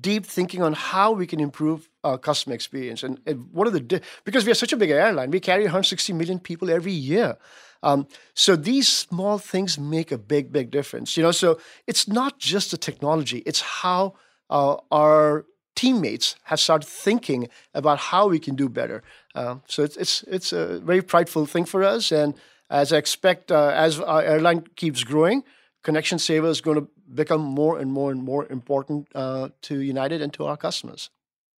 deep 0.00 0.24
thinking 0.24 0.62
on 0.62 0.72
how 0.72 1.10
we 1.12 1.26
can 1.26 1.40
improve 1.40 1.88
our 2.04 2.18
customer 2.18 2.54
experience. 2.54 3.02
And, 3.02 3.20
and 3.26 3.48
what 3.52 3.66
are 3.66 3.70
the 3.70 3.80
di- 3.80 4.00
because 4.24 4.44
we 4.44 4.52
are 4.52 4.56
such 4.56 4.72
a 4.72 4.76
big 4.76 4.90
airline 4.90 5.30
we 5.30 5.40
carry 5.40 5.64
160 5.64 6.12
million 6.12 6.38
people 6.38 6.70
every 6.70 6.92
year. 6.92 7.36
Um, 7.82 8.06
so 8.34 8.56
these 8.56 8.88
small 8.88 9.38
things 9.38 9.78
make 9.78 10.12
a 10.12 10.18
big 10.18 10.52
big 10.52 10.70
difference 10.70 11.16
you 11.16 11.22
know? 11.22 11.32
So 11.32 11.58
it's 11.86 12.06
not 12.06 12.38
just 12.38 12.70
the 12.70 12.76
technology 12.76 13.38
it's 13.46 13.60
how 13.60 14.14
uh, 14.48 14.76
our 14.92 15.46
teammates 15.74 16.36
have 16.44 16.60
started 16.60 16.86
thinking 16.86 17.48
about 17.74 17.98
how 17.98 18.28
we 18.28 18.38
can 18.38 18.54
do 18.54 18.68
better. 18.68 19.02
Uh, 19.34 19.56
so 19.66 19.82
it's, 19.82 19.96
it's 19.96 20.22
it's 20.24 20.52
a 20.52 20.78
very 20.80 21.02
prideful 21.02 21.46
thing 21.46 21.64
for 21.64 21.82
us 21.82 22.12
and 22.12 22.34
as 22.70 22.92
I 22.92 22.98
expect, 22.98 23.50
uh, 23.50 23.72
as 23.74 24.00
our 24.00 24.22
airline 24.22 24.64
keeps 24.76 25.04
growing, 25.04 25.42
Connection 25.82 26.18
Saver 26.18 26.48
is 26.48 26.60
going 26.60 26.76
to 26.78 26.88
become 27.12 27.40
more 27.40 27.78
and 27.78 27.92
more 27.92 28.12
and 28.12 28.22
more 28.22 28.46
important 28.46 29.08
uh, 29.14 29.48
to 29.62 29.80
United 29.80 30.22
and 30.22 30.32
to 30.34 30.44
our 30.44 30.56
customers. 30.56 31.10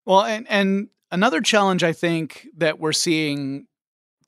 Well, 0.05 0.23
and, 0.23 0.47
and 0.49 0.89
another 1.11 1.41
challenge 1.41 1.83
I 1.83 1.93
think 1.93 2.47
that 2.57 2.79
we're 2.79 2.93
seeing 2.93 3.67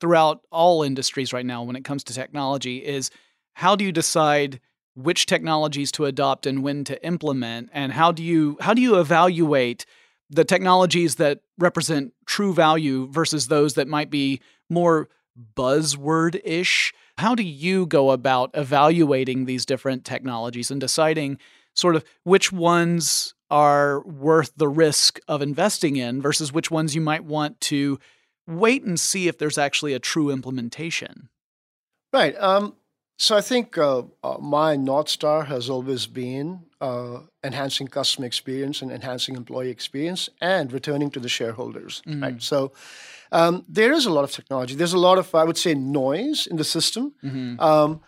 throughout 0.00 0.42
all 0.50 0.82
industries 0.82 1.32
right 1.32 1.46
now 1.46 1.62
when 1.62 1.76
it 1.76 1.84
comes 1.84 2.04
to 2.04 2.12
technology 2.12 2.84
is 2.84 3.10
how 3.54 3.74
do 3.76 3.84
you 3.84 3.92
decide 3.92 4.60
which 4.94 5.26
technologies 5.26 5.90
to 5.92 6.04
adopt 6.04 6.46
and 6.46 6.62
when 6.62 6.84
to 6.84 7.04
implement 7.04 7.70
and 7.72 7.92
how 7.92 8.12
do 8.12 8.22
you 8.22 8.56
how 8.60 8.74
do 8.74 8.82
you 8.82 8.98
evaluate 9.00 9.86
the 10.30 10.44
technologies 10.44 11.16
that 11.16 11.40
represent 11.58 12.12
true 12.26 12.52
value 12.52 13.06
versus 13.08 13.48
those 13.48 13.74
that 13.74 13.88
might 13.88 14.10
be 14.10 14.40
more 14.68 15.08
buzzword 15.56 16.40
ish. 16.44 16.92
How 17.18 17.34
do 17.34 17.42
you 17.42 17.86
go 17.86 18.10
about 18.10 18.50
evaluating 18.54 19.44
these 19.44 19.66
different 19.66 20.04
technologies 20.04 20.70
and 20.70 20.80
deciding 20.80 21.38
sort 21.74 21.96
of 21.96 22.04
which 22.22 22.52
ones 22.52 23.34
are 23.50 24.02
worth 24.04 24.52
the 24.56 24.68
risk 24.68 25.20
of 25.28 25.42
investing 25.42 25.96
in 25.96 26.20
versus 26.22 26.52
which 26.52 26.70
ones 26.70 26.94
you 26.94 27.00
might 27.00 27.24
want 27.24 27.60
to 27.60 27.98
wait 28.46 28.82
and 28.84 28.98
see 28.98 29.28
if 29.28 29.38
there's 29.38 29.58
actually 29.58 29.92
a 29.92 29.98
true 29.98 30.30
implementation. 30.30 31.28
Right. 32.12 32.36
Um, 32.38 32.76
so 33.16 33.36
I 33.36 33.40
think 33.40 33.78
uh, 33.78 34.02
uh, 34.22 34.38
my 34.40 34.76
North 34.76 35.08
Star 35.08 35.44
has 35.44 35.70
always 35.70 36.06
been 36.06 36.60
uh, 36.80 37.20
enhancing 37.44 37.86
customer 37.86 38.26
experience 38.26 38.82
and 38.82 38.90
enhancing 38.90 39.36
employee 39.36 39.70
experience 39.70 40.28
and 40.40 40.72
returning 40.72 41.10
to 41.12 41.20
the 41.20 41.28
shareholders. 41.28 42.02
Mm-hmm. 42.06 42.22
Right. 42.22 42.42
So 42.42 42.72
um, 43.30 43.64
there 43.68 43.92
is 43.92 44.06
a 44.06 44.10
lot 44.10 44.24
of 44.24 44.32
technology. 44.32 44.74
There's 44.74 44.92
a 44.92 44.98
lot 44.98 45.18
of, 45.18 45.34
I 45.34 45.44
would 45.44 45.56
say, 45.56 45.74
noise 45.74 46.46
in 46.46 46.56
the 46.56 46.64
system. 46.64 47.14
Mm-hmm. 47.22 47.60
Um, 47.60 48.00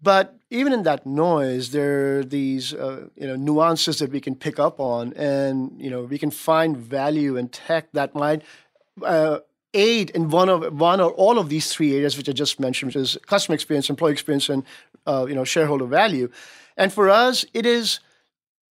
but 0.00 0.36
even 0.50 0.72
in 0.72 0.82
that 0.84 1.06
noise, 1.06 1.70
there 1.70 2.18
are 2.18 2.24
these 2.24 2.72
uh, 2.72 3.08
you 3.16 3.26
know 3.26 3.36
nuances 3.36 3.98
that 3.98 4.12
we 4.12 4.20
can 4.20 4.36
pick 4.36 4.58
up 4.60 4.78
on, 4.78 5.12
and 5.14 5.72
you 5.80 5.90
know 5.90 6.02
we 6.02 6.18
can 6.18 6.30
find 6.30 6.76
value 6.76 7.36
in 7.36 7.48
tech 7.48 7.90
that 7.92 8.14
might 8.14 8.42
uh, 9.04 9.38
aid 9.74 10.10
in 10.10 10.30
one 10.30 10.48
of 10.48 10.80
one 10.80 11.00
or 11.00 11.10
all 11.12 11.38
of 11.38 11.48
these 11.48 11.72
three 11.72 11.94
areas 11.94 12.16
which 12.16 12.28
I 12.28 12.32
just 12.32 12.58
mentioned, 12.58 12.88
which 12.88 12.96
is 12.96 13.18
customer 13.26 13.54
experience, 13.54 13.90
employee 13.90 14.12
experience, 14.12 14.48
and 14.48 14.64
uh, 15.06 15.26
you 15.28 15.34
know 15.34 15.44
shareholder 15.44 15.86
value. 15.86 16.30
And 16.76 16.92
for 16.92 17.08
us, 17.10 17.44
it 17.54 17.66
is 17.66 18.00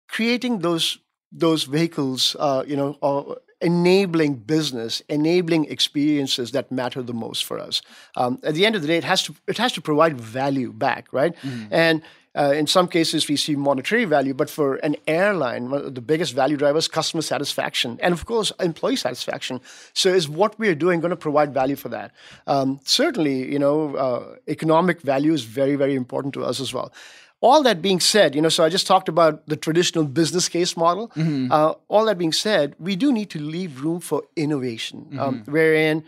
creating 0.08 0.60
those 0.60 0.98
those 1.32 1.64
vehicles, 1.64 2.36
uh, 2.38 2.64
you 2.66 2.76
know, 2.76 2.96
uh, 3.02 3.34
enabling 3.60 4.34
business, 4.34 5.02
enabling 5.08 5.66
experiences 5.66 6.52
that 6.52 6.70
matter 6.70 7.02
the 7.02 7.14
most 7.14 7.44
for 7.44 7.58
us. 7.58 7.82
Um, 8.16 8.38
at 8.42 8.54
the 8.54 8.64
end 8.66 8.76
of 8.76 8.82
the 8.82 8.88
day, 8.88 8.96
it 8.96 9.04
has 9.04 9.22
to 9.24 9.34
it 9.46 9.58
has 9.58 9.72
to 9.72 9.80
provide 9.80 10.20
value 10.20 10.72
back, 10.72 11.08
right? 11.12 11.34
Mm-hmm. 11.36 11.74
And 11.74 12.02
uh, 12.36 12.52
in 12.52 12.66
some 12.66 12.86
cases, 12.86 13.28
we 13.28 13.36
see 13.36 13.56
monetary 13.56 14.04
value, 14.04 14.34
but 14.34 14.50
for 14.50 14.76
an 14.76 14.96
airline, 15.06 15.70
the 15.70 16.02
biggest 16.02 16.34
value 16.34 16.56
driver 16.56 16.78
is 16.78 16.86
customer 16.88 17.22
satisfaction 17.22 17.98
and, 18.02 18.12
of 18.12 18.26
course, 18.26 18.52
employee 18.60 18.96
satisfaction. 18.96 19.60
So, 19.94 20.10
is 20.10 20.28
what 20.28 20.58
we 20.58 20.68
are 20.68 20.74
doing 20.74 21.00
going 21.00 21.10
to 21.10 21.16
provide 21.16 21.54
value 21.54 21.76
for 21.76 21.88
that? 21.88 22.12
Um, 22.46 22.80
certainly, 22.84 23.50
you 23.50 23.58
know, 23.58 23.96
uh, 23.96 24.36
economic 24.48 25.00
value 25.00 25.32
is 25.32 25.44
very, 25.44 25.76
very 25.76 25.94
important 25.94 26.34
to 26.34 26.44
us 26.44 26.60
as 26.60 26.74
well. 26.74 26.92
All 27.40 27.62
that 27.62 27.80
being 27.80 28.00
said, 28.00 28.34
you 28.34 28.42
know, 28.42 28.48
so 28.48 28.64
I 28.64 28.68
just 28.68 28.86
talked 28.86 29.08
about 29.08 29.46
the 29.46 29.56
traditional 29.56 30.04
business 30.04 30.48
case 30.48 30.76
model. 30.76 31.08
Mm-hmm. 31.08 31.52
Uh, 31.52 31.74
all 31.88 32.04
that 32.06 32.18
being 32.18 32.32
said, 32.32 32.74
we 32.78 32.96
do 32.96 33.12
need 33.12 33.30
to 33.30 33.38
leave 33.38 33.82
room 33.82 34.00
for 34.00 34.22
innovation, 34.36 34.98
um, 34.98 35.10
mm-hmm. 35.10 35.20
um, 35.20 35.42
wherein 35.46 36.04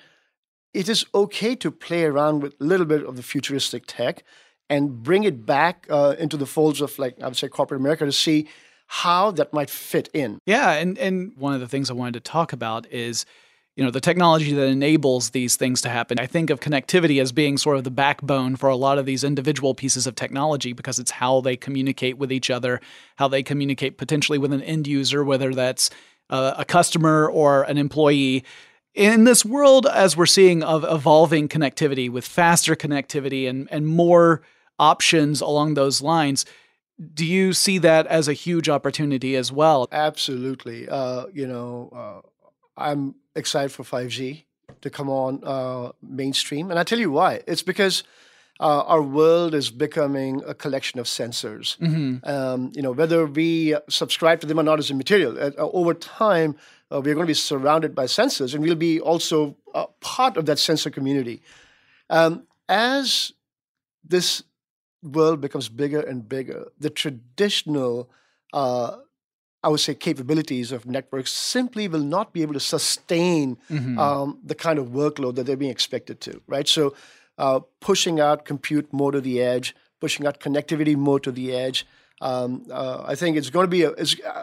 it 0.75 0.89
is 0.89 1.05
okay 1.15 1.55
to 1.57 1.71
play 1.71 2.05
around 2.05 2.43
with 2.43 2.55
a 2.61 2.65
little 2.65 2.87
bit 2.87 3.05
of 3.05 3.17
the 3.17 3.23
futuristic 3.23 3.85
tech 3.87 4.25
and 4.71 5.03
bring 5.03 5.25
it 5.25 5.47
back 5.47 5.87
uh, 5.91 6.15
into 6.19 6.37
the 6.37 6.47
folds 6.47 6.81
of 6.81 6.99
like 6.99 7.21
I 7.23 7.27
would 7.27 7.37
say 7.37 7.49
corporate 7.49 7.81
America 7.81 8.05
to 8.05 8.13
see 8.13 8.49
how 8.87 9.31
that 9.33 9.53
might 9.53 9.71
fit 9.71 10.09
in. 10.13 10.41
Yeah, 10.47 10.73
and 10.73 10.99
and 10.99 11.33
one 11.37 11.55
of 11.55 11.61
the 11.61 11.69
things 11.69 11.91
I 11.91 11.95
wanted 11.95 12.15
to 12.15 12.21
talk 12.21 12.53
about 12.53 12.91
is 12.91 13.27
you 13.77 13.85
know 13.85 13.91
the 13.91 14.01
technology 14.01 14.53
that 14.55 14.67
enables 14.67 15.31
these 15.31 15.57
things 15.57 15.81
to 15.83 15.89
happen. 15.89 16.19
I 16.19 16.27
think 16.27 16.51
of 16.51 16.61
connectivity 16.61 17.21
as 17.21 17.31
being 17.31 17.59
sort 17.59 17.77
of 17.77 17.85
the 17.85 17.91
backbone 17.91 18.57
for 18.57 18.69
a 18.69 18.77
lot 18.77 18.99
of 18.99 19.07
these 19.07 19.25
individual 19.25 19.75
pieces 19.75 20.07
of 20.07 20.15
technology 20.15 20.73
because 20.73 20.99
it's 20.99 21.13
how 21.13 21.41
they 21.41 21.57
communicate 21.57 22.19
with 22.19 22.33
each 22.33 22.51
other, 22.51 22.81
how 23.17 23.29
they 23.29 23.43
communicate 23.43 23.97
potentially 23.97 24.39
with 24.39 24.53
an 24.53 24.63
end 24.63 24.87
user, 24.87 25.23
whether 25.23 25.55
that's 25.55 25.91
uh, 26.31 26.55
a 26.57 26.65
customer 26.65 27.29
or 27.29 27.63
an 27.63 27.79
employee 27.79 28.45
in 28.95 29.25
this 29.25 29.45
world 29.45 29.87
as 29.87 30.17
we're 30.17 30.27
seeing 30.27 30.63
of 30.63 30.85
evolving 30.89 31.49
connectivity 31.49 32.11
with 32.11 32.27
faster 32.27 32.75
connectivity 32.75 33.49
and 33.49 33.69
and 33.71 33.87
more 33.87 34.43
options 34.79 35.41
along 35.41 35.75
those 35.75 36.01
lines. 36.01 36.45
Do 37.15 37.25
you 37.25 37.53
see 37.53 37.79
that 37.79 38.07
as 38.07 38.29
a 38.29 38.33
huge 38.33 38.69
opportunity 38.69 39.37
as 39.37 39.53
well? 39.53 39.89
Absolutely. 39.93 40.89
Uh, 40.89 41.27
you 41.33 41.47
know, 41.47 41.91
uh, 41.95 42.29
I'm 42.77 43.15
excited 43.37 43.71
for 43.71 43.85
5G 43.85 44.45
to 44.81 44.91
come 44.91 45.09
on 45.09 45.43
uh, 45.45 45.93
mainstream. 46.03 46.71
And 46.71 46.79
I 46.79 46.83
tell 46.83 46.99
you 46.99 47.11
why. 47.11 47.43
It's 47.47 47.63
because 47.63 48.03
uh, 48.61 48.83
our 48.83 49.03
world 49.03 49.55
is 49.55 49.71
becoming 49.71 50.43
a 50.47 50.55
collection 50.55 50.99
of 50.99 51.07
sensors. 51.07 51.79
Mm-hmm. 51.79 52.29
Um, 52.29 52.73
you 52.75 52.83
know, 52.83 52.93
whether 52.93 53.27
we 53.27 53.77
subscribe 53.89 54.41
to 54.41 54.47
them 54.47 54.59
or 54.59 54.65
not 54.65 54.81
is 54.81 54.91
immaterial. 54.91 55.39
Uh, 55.39 55.53
over 55.57 55.95
time, 55.95 56.57
uh, 56.91 57.01
we're 57.01 57.15
going 57.15 57.27
to 57.27 57.31
be 57.31 57.35
surrounded 57.35 57.95
by 57.95 58.05
sensors, 58.05 58.55
and 58.55 58.63
we'll 58.63 58.75
be 58.75 59.01
also 59.01 59.57
part 60.01 60.37
of 60.37 60.47
that 60.47 60.59
sensor 60.59 60.91
community. 60.91 61.43
Um, 62.11 62.45
as 62.69 63.33
this 64.05 64.43
world 65.03 65.41
becomes 65.41 65.69
bigger 65.69 66.01
and 66.01 66.29
bigger, 66.29 66.69
the 66.79 66.91
traditional, 66.91 68.11
uh, 68.53 68.97
I 69.63 69.69
would 69.69 69.81
say, 69.81 69.95
capabilities 69.95 70.73
of 70.73 70.87
networks 70.87 71.33
simply 71.33 71.89
will 71.89 72.03
not 72.03 72.33
be 72.33 72.43
able 72.43 72.55
to 72.55 72.61
sustain 72.61 73.59
mm-hmm. 73.71 73.99
um, 73.99 74.39
the 74.45 74.55
kind 74.55 74.79
of 74.79 74.89
workload 74.89 75.37
that 75.37 75.45
they're 75.45 75.57
being 75.57 75.71
expected 75.71 76.21
to, 76.23 76.41
right? 76.47 76.69
So, 76.69 76.95
uh, 77.39 77.61
pushing 77.81 78.19
out 78.19 78.45
compute 78.45 78.93
more 78.93 79.13
to 79.13 79.21
the 79.21 79.41
edge, 79.41 79.75
pushing 80.01 80.27
out 80.27 80.41
connectivity 80.41 80.97
more 80.97 81.21
to 81.21 81.31
the 81.31 81.55
edge. 81.55 81.87
Um, 82.21 82.67
uh, 82.71 83.05
I 83.07 83.15
think 83.15 83.37
it's 83.37 83.51
going 83.51 83.65
to 83.65 83.71
be, 83.71 83.85
a, 83.85 83.95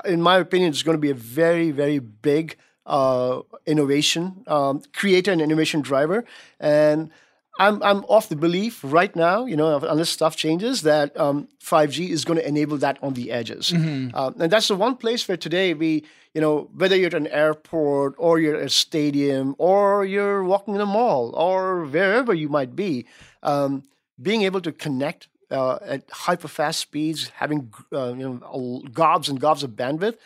in 0.05 0.21
my 0.21 0.38
opinion, 0.38 0.69
it's 0.69 0.83
going 0.83 0.95
to 0.95 1.01
be 1.01 1.09
a 1.09 1.15
very, 1.15 1.71
very 1.71 2.00
big 2.00 2.55
uh, 2.85 3.41
innovation 3.65 4.43
um, 4.47 4.81
creator 4.93 5.31
and 5.31 5.41
innovation 5.41 5.81
driver. 5.81 6.24
And 6.59 7.12
I'm 7.59 7.81
I'm 7.83 8.03
off 8.05 8.27
the 8.29 8.35
belief 8.35 8.81
right 8.83 9.15
now, 9.15 9.45
you 9.45 9.55
know, 9.55 9.77
unless 9.77 10.09
stuff 10.09 10.35
changes, 10.35 10.81
that 10.81 11.17
um, 11.17 11.47
5G 11.63 12.09
is 12.09 12.25
going 12.25 12.38
to 12.38 12.47
enable 12.47 12.77
that 12.77 12.97
on 13.01 13.13
the 13.13 13.31
edges, 13.31 13.71
mm-hmm. 13.71 14.15
uh, 14.15 14.31
and 14.39 14.51
that's 14.51 14.67
the 14.67 14.75
one 14.75 14.95
place 14.95 15.27
where 15.27 15.38
today 15.38 15.74
we, 15.74 16.03
you 16.33 16.41
know, 16.41 16.69
whether 16.75 16.95
you're 16.95 17.07
at 17.07 17.13
an 17.13 17.27
airport 17.27 18.15
or 18.17 18.39
you're 18.39 18.55
at 18.55 18.65
a 18.65 18.69
stadium 18.69 19.55
or 19.57 20.05
you're 20.05 20.43
walking 20.43 20.75
in 20.75 20.81
a 20.81 20.85
mall 20.85 21.33
or 21.35 21.85
wherever 21.85 22.33
you 22.33 22.50
might 22.50 22.75
be, 22.75 23.05
um, 23.43 23.83
being 24.21 24.41
able 24.41 24.59
to 24.59 24.71
connect 24.74 25.29
uh, 25.50 25.77
at 25.81 26.09
hyper 26.12 26.50
fast 26.50 26.79
speeds, 26.79 27.29
having 27.29 27.74
uh, 27.93 28.13
you 28.17 28.41
know 28.41 28.83
gobs 28.91 29.29
and 29.29 29.39
gobs 29.39 29.63
of 29.63 29.71
bandwidth, 29.71 30.17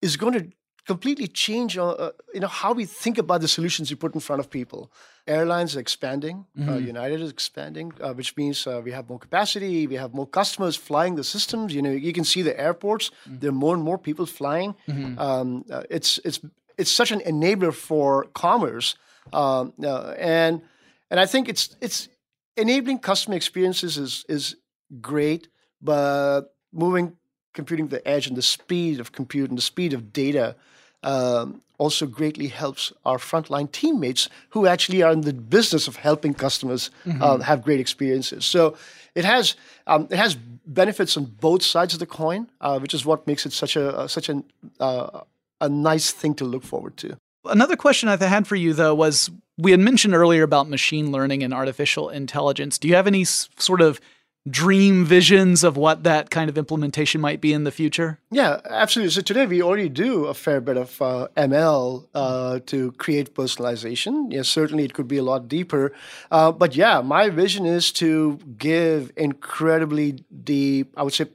is 0.00 0.16
going 0.16 0.32
to 0.32 0.48
completely 0.86 1.28
change 1.28 1.78
uh, 1.78 1.90
uh, 1.90 2.10
you 2.34 2.40
know 2.40 2.48
how 2.48 2.72
we 2.72 2.84
think 2.84 3.18
about 3.18 3.40
the 3.40 3.48
solutions 3.48 3.90
we 3.90 3.96
put 3.96 4.14
in 4.14 4.20
front 4.20 4.40
of 4.40 4.50
people 4.50 4.90
airlines 5.26 5.76
are 5.76 5.80
expanding 5.80 6.44
uh, 6.56 6.60
mm-hmm. 6.60 6.70
uh, 6.70 6.76
united 6.76 7.20
is 7.20 7.30
expanding 7.30 7.92
uh, 8.00 8.12
which 8.12 8.36
means 8.36 8.66
uh, 8.66 8.80
we 8.84 8.90
have 8.90 9.08
more 9.08 9.18
capacity 9.18 9.86
we 9.86 9.94
have 9.94 10.12
more 10.12 10.26
customers 10.26 10.74
flying 10.74 11.14
the 11.14 11.24
systems 11.24 11.74
you 11.74 11.82
know 11.82 11.90
you 11.90 12.12
can 12.12 12.24
see 12.24 12.42
the 12.42 12.58
airports 12.60 13.10
mm-hmm. 13.10 13.38
there 13.38 13.50
are 13.50 13.60
more 13.64 13.74
and 13.74 13.84
more 13.84 13.98
people 13.98 14.26
flying 14.26 14.74
mm-hmm. 14.88 15.18
um, 15.18 15.64
it's 15.88 16.18
it's 16.24 16.40
it's 16.78 16.90
such 16.90 17.12
an 17.12 17.20
enabler 17.20 17.72
for 17.72 18.24
commerce 18.34 18.96
um, 19.32 19.72
and 20.18 20.62
and 21.10 21.20
i 21.20 21.26
think 21.26 21.48
it's 21.48 21.76
it's 21.80 22.08
enabling 22.56 22.98
customer 22.98 23.36
experiences 23.36 23.96
is 23.96 24.24
is 24.28 24.56
great 25.00 25.48
but 25.80 26.54
moving 26.72 27.16
computing 27.54 27.88
the 27.88 28.06
edge 28.08 28.26
and 28.26 28.36
the 28.36 28.42
speed 28.42 28.98
of 28.98 29.12
compute 29.12 29.48
and 29.48 29.58
the 29.58 29.62
speed 29.62 29.92
of 29.92 30.12
data 30.12 30.56
um, 31.02 31.62
also 31.78 32.06
greatly 32.06 32.46
helps 32.46 32.92
our 33.04 33.18
frontline 33.18 33.70
teammates 33.72 34.28
who 34.50 34.66
actually 34.66 35.02
are 35.02 35.12
in 35.12 35.22
the 35.22 35.32
business 35.32 35.88
of 35.88 35.96
helping 35.96 36.34
customers 36.34 36.90
mm-hmm. 37.04 37.22
uh, 37.22 37.38
have 37.38 37.62
great 37.62 37.80
experiences. 37.80 38.44
So 38.44 38.76
it 39.14 39.24
has 39.24 39.56
um, 39.86 40.06
it 40.10 40.16
has 40.16 40.36
benefits 40.66 41.16
on 41.16 41.24
both 41.24 41.62
sides 41.62 41.92
of 41.94 42.00
the 42.00 42.06
coin, 42.06 42.48
uh, 42.60 42.78
which 42.78 42.94
is 42.94 43.04
what 43.04 43.26
makes 43.26 43.46
it 43.46 43.52
such 43.52 43.76
a 43.76 43.98
uh, 43.98 44.08
such 44.08 44.28
an 44.28 44.44
uh, 44.80 45.20
a 45.60 45.68
nice 45.68 46.10
thing 46.10 46.34
to 46.34 46.44
look 46.44 46.62
forward 46.62 46.96
to. 46.98 47.16
Another 47.44 47.76
question 47.76 48.08
I 48.08 48.16
had 48.16 48.46
for 48.46 48.56
you 48.56 48.72
though 48.72 48.94
was 48.94 49.30
we 49.58 49.72
had 49.72 49.80
mentioned 49.80 50.14
earlier 50.14 50.44
about 50.44 50.68
machine 50.68 51.10
learning 51.12 51.42
and 51.42 51.52
artificial 51.52 52.08
intelligence. 52.08 52.78
Do 52.78 52.88
you 52.88 52.94
have 52.94 53.06
any 53.06 53.24
sort 53.24 53.80
of 53.80 54.00
dream 54.48 55.04
visions 55.04 55.62
of 55.62 55.76
what 55.76 56.02
that 56.02 56.30
kind 56.30 56.50
of 56.50 56.58
implementation 56.58 57.20
might 57.20 57.40
be 57.40 57.52
in 57.52 57.64
the 57.64 57.70
future? 57.70 58.18
Yeah, 58.30 58.60
absolutely. 58.68 59.12
So 59.12 59.20
today 59.20 59.46
we 59.46 59.62
already 59.62 59.88
do 59.88 60.26
a 60.26 60.34
fair 60.34 60.60
bit 60.60 60.76
of 60.76 61.00
uh, 61.00 61.28
ML 61.36 62.06
uh, 62.14 62.58
to 62.66 62.92
create 62.92 63.34
personalization. 63.34 64.32
Yeah, 64.32 64.42
certainly 64.42 64.84
it 64.84 64.94
could 64.94 65.08
be 65.08 65.18
a 65.18 65.22
lot 65.22 65.48
deeper. 65.48 65.92
Uh, 66.30 66.50
but 66.50 66.74
yeah, 66.74 67.00
my 67.00 67.30
vision 67.30 67.66
is 67.66 67.92
to 67.92 68.38
give 68.58 69.12
incredibly 69.16 70.24
deep, 70.44 70.92
I 70.96 71.04
would 71.04 71.14
say, 71.14 71.26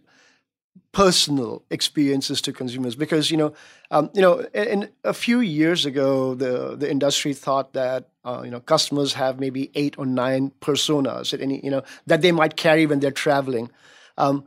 personal 0.97 1.63
experiences 1.69 2.41
to 2.41 2.51
consumers 2.51 2.95
because 2.95 3.29
you 3.29 3.37
know 3.37 3.53
um, 3.91 4.09
you 4.15 4.21
know 4.21 4.39
in, 4.55 4.67
in, 4.67 4.89
a 5.03 5.13
few 5.13 5.41
years 5.41 5.85
ago 5.85 6.33
the 6.33 6.75
the 6.75 6.89
industry 6.89 7.35
thought 7.35 7.73
that 7.73 8.09
uh, 8.25 8.41
you 8.43 8.49
know 8.49 8.59
customers 8.59 9.13
have 9.13 9.39
maybe 9.39 9.69
eight 9.75 9.95
or 9.99 10.07
nine 10.07 10.51
personas 10.59 11.35
at 11.35 11.39
any 11.39 11.63
you 11.63 11.69
know 11.69 11.83
that 12.07 12.23
they 12.23 12.31
might 12.31 12.55
carry 12.55 12.87
when 12.87 12.99
they're 12.99 13.19
traveling 13.27 13.69
um, 14.17 14.43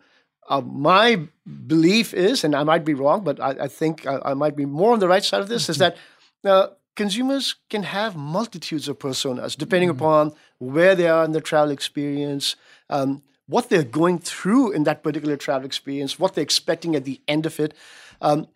uh, 0.48 0.60
my 0.60 1.22
belief 1.68 2.12
is 2.12 2.42
and 2.42 2.56
i 2.56 2.64
might 2.64 2.84
be 2.84 2.94
wrong 2.94 3.22
but 3.22 3.38
i, 3.38 3.50
I 3.50 3.68
think 3.68 4.04
I, 4.04 4.18
I, 4.24 4.34
might 4.34 4.56
be 4.56 4.66
more 4.66 4.92
on 4.92 4.98
the 4.98 5.06
right 5.06 5.22
side 5.22 5.42
of 5.42 5.48
this 5.48 5.62
mm-hmm. 5.62 5.70
is 5.70 5.78
that 5.78 5.96
uh, 6.44 6.66
consumers 6.96 7.54
can 7.68 7.84
have 7.84 8.16
multitudes 8.16 8.88
of 8.88 8.98
personas 8.98 9.56
depending 9.56 9.90
mm-hmm. 9.90 10.04
upon 10.04 10.32
where 10.58 10.96
they 10.96 11.06
are 11.06 11.24
in 11.24 11.30
their 11.30 11.46
travel 11.52 11.70
experience 11.70 12.56
um, 12.88 13.22
what 13.50 13.68
they're 13.68 13.92
going 14.00 14.18
through 14.18 14.72
in 14.72 14.84
that 14.84 15.02
particular 15.02 15.36
travel 15.36 15.66
experience, 15.66 16.18
what 16.18 16.34
they're 16.34 16.50
expecting 16.50 16.94
at 16.96 17.04
the 17.04 17.20
end 17.26 17.46
of 17.46 17.58
it. 17.60 17.74
Um, 18.20 18.46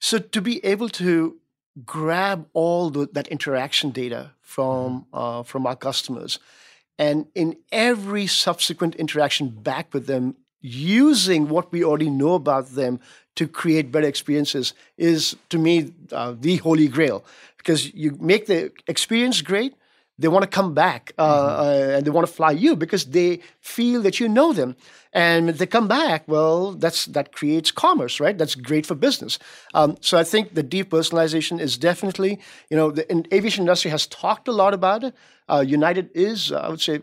So 0.00 0.18
to 0.18 0.40
be 0.40 0.56
able 0.72 0.88
to 0.88 1.36
grab 1.84 2.46
all 2.52 2.90
the, 2.90 3.06
that 3.12 3.28
interaction 3.28 3.92
data 3.92 4.32
from 4.40 4.84
mm-hmm. 4.90 5.18
uh, 5.20 5.42
from 5.44 5.66
our 5.66 5.76
customers, 5.76 6.40
and 6.98 7.26
in 7.34 7.56
every 7.70 8.26
subsequent 8.26 8.94
interaction 8.96 9.48
back 9.62 9.94
with 9.94 10.06
them, 10.06 10.34
using 10.60 11.48
what 11.48 11.72
we 11.72 11.84
already 11.84 12.10
know 12.10 12.34
about 12.34 12.66
them 12.74 12.98
to 13.34 13.46
create 13.46 13.92
better 13.92 14.08
experiences 14.08 14.74
is 14.96 15.36
to 15.48 15.58
me 15.58 15.92
uh, 16.12 16.34
the 16.40 16.56
holy 16.56 16.88
grail 16.88 17.22
because 17.56 17.92
you 17.94 18.16
make 18.20 18.44
the 18.46 18.72
experience 18.86 19.42
great 19.42 19.72
they 20.20 20.28
want 20.28 20.42
to 20.42 20.48
come 20.48 20.74
back 20.74 21.12
uh, 21.18 21.24
mm-hmm. 21.24 21.60
uh, 21.60 21.96
and 21.96 22.06
they 22.06 22.10
want 22.10 22.26
to 22.26 22.32
fly 22.32 22.52
you 22.52 22.76
because 22.76 23.06
they 23.06 23.40
feel 23.60 24.02
that 24.02 24.20
you 24.20 24.28
know 24.28 24.52
them 24.52 24.76
and 25.12 25.48
they 25.48 25.66
come 25.66 25.88
back 25.88 26.22
well 26.28 26.72
that's 26.72 27.06
that 27.06 27.32
creates 27.32 27.70
commerce 27.70 28.20
right 28.20 28.38
that's 28.38 28.54
great 28.54 28.86
for 28.86 28.94
business 28.94 29.38
um, 29.74 29.96
so 30.00 30.16
i 30.18 30.24
think 30.24 30.54
the 30.54 30.62
depersonalization 30.62 31.58
is 31.58 31.76
definitely 31.76 32.38
you 32.70 32.76
know 32.76 32.90
the 32.90 33.04
aviation 33.34 33.62
industry 33.62 33.90
has 33.90 34.06
talked 34.06 34.46
a 34.46 34.52
lot 34.52 34.74
about 34.74 35.02
it 35.02 35.14
uh, 35.48 35.64
united 35.66 36.10
is 36.14 36.52
i 36.52 36.68
would 36.68 36.80
say 36.80 37.00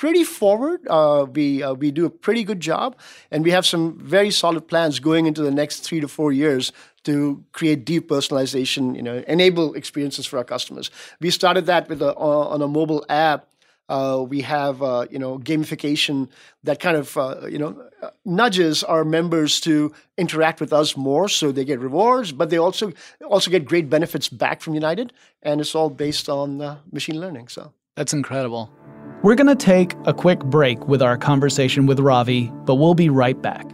pretty 0.00 0.24
forward. 0.24 0.80
Uh, 0.88 1.26
we 1.30 1.62
uh, 1.62 1.74
we 1.74 1.90
do 1.90 2.06
a 2.06 2.10
pretty 2.10 2.42
good 2.42 2.58
job, 2.58 2.96
and 3.30 3.44
we 3.44 3.50
have 3.50 3.66
some 3.66 3.98
very 3.98 4.30
solid 4.30 4.66
plans 4.66 4.98
going 4.98 5.26
into 5.26 5.42
the 5.42 5.50
next 5.50 5.80
three 5.80 6.00
to 6.00 6.08
four 6.08 6.32
years 6.32 6.72
to 7.04 7.44
create 7.52 7.84
deep 7.84 8.08
personalization. 8.08 8.96
You 8.96 9.02
know, 9.02 9.24
enable 9.26 9.74
experiences 9.74 10.26
for 10.26 10.38
our 10.38 10.44
customers. 10.44 10.90
We 11.20 11.30
started 11.30 11.66
that 11.66 11.88
with 11.88 12.02
a, 12.02 12.14
uh, 12.16 12.48
on 12.54 12.62
a 12.62 12.68
mobile 12.68 13.04
app. 13.08 13.46
Uh, 13.88 14.24
we 14.28 14.40
have 14.40 14.82
uh, 14.82 15.06
you 15.10 15.18
know 15.18 15.38
gamification 15.38 16.28
that 16.62 16.78
kind 16.78 16.96
of 16.96 17.16
uh, 17.16 17.46
you 17.48 17.58
know 17.58 17.76
nudges 18.24 18.84
our 18.84 19.04
members 19.04 19.60
to 19.60 19.92
interact 20.16 20.60
with 20.60 20.72
us 20.72 20.96
more, 20.96 21.28
so 21.28 21.50
they 21.50 21.64
get 21.64 21.80
rewards, 21.80 22.30
but 22.30 22.50
they 22.50 22.58
also 22.58 22.92
also 23.28 23.50
get 23.50 23.64
great 23.64 23.90
benefits 23.90 24.28
back 24.28 24.60
from 24.60 24.74
United, 24.74 25.12
and 25.42 25.60
it's 25.60 25.74
all 25.74 25.90
based 25.90 26.28
on 26.28 26.78
machine 26.92 27.20
learning. 27.20 27.48
So 27.48 27.72
that's 27.96 28.12
incredible. 28.12 28.70
We're 29.22 29.34
going 29.34 29.48
to 29.48 29.54
take 29.54 29.94
a 30.06 30.14
quick 30.14 30.38
break 30.44 30.88
with 30.88 31.02
our 31.02 31.18
conversation 31.18 31.84
with 31.84 32.00
Ravi, 32.00 32.50
but 32.64 32.76
we'll 32.76 32.94
be 32.94 33.10
right 33.10 33.40
back. 33.42 33.66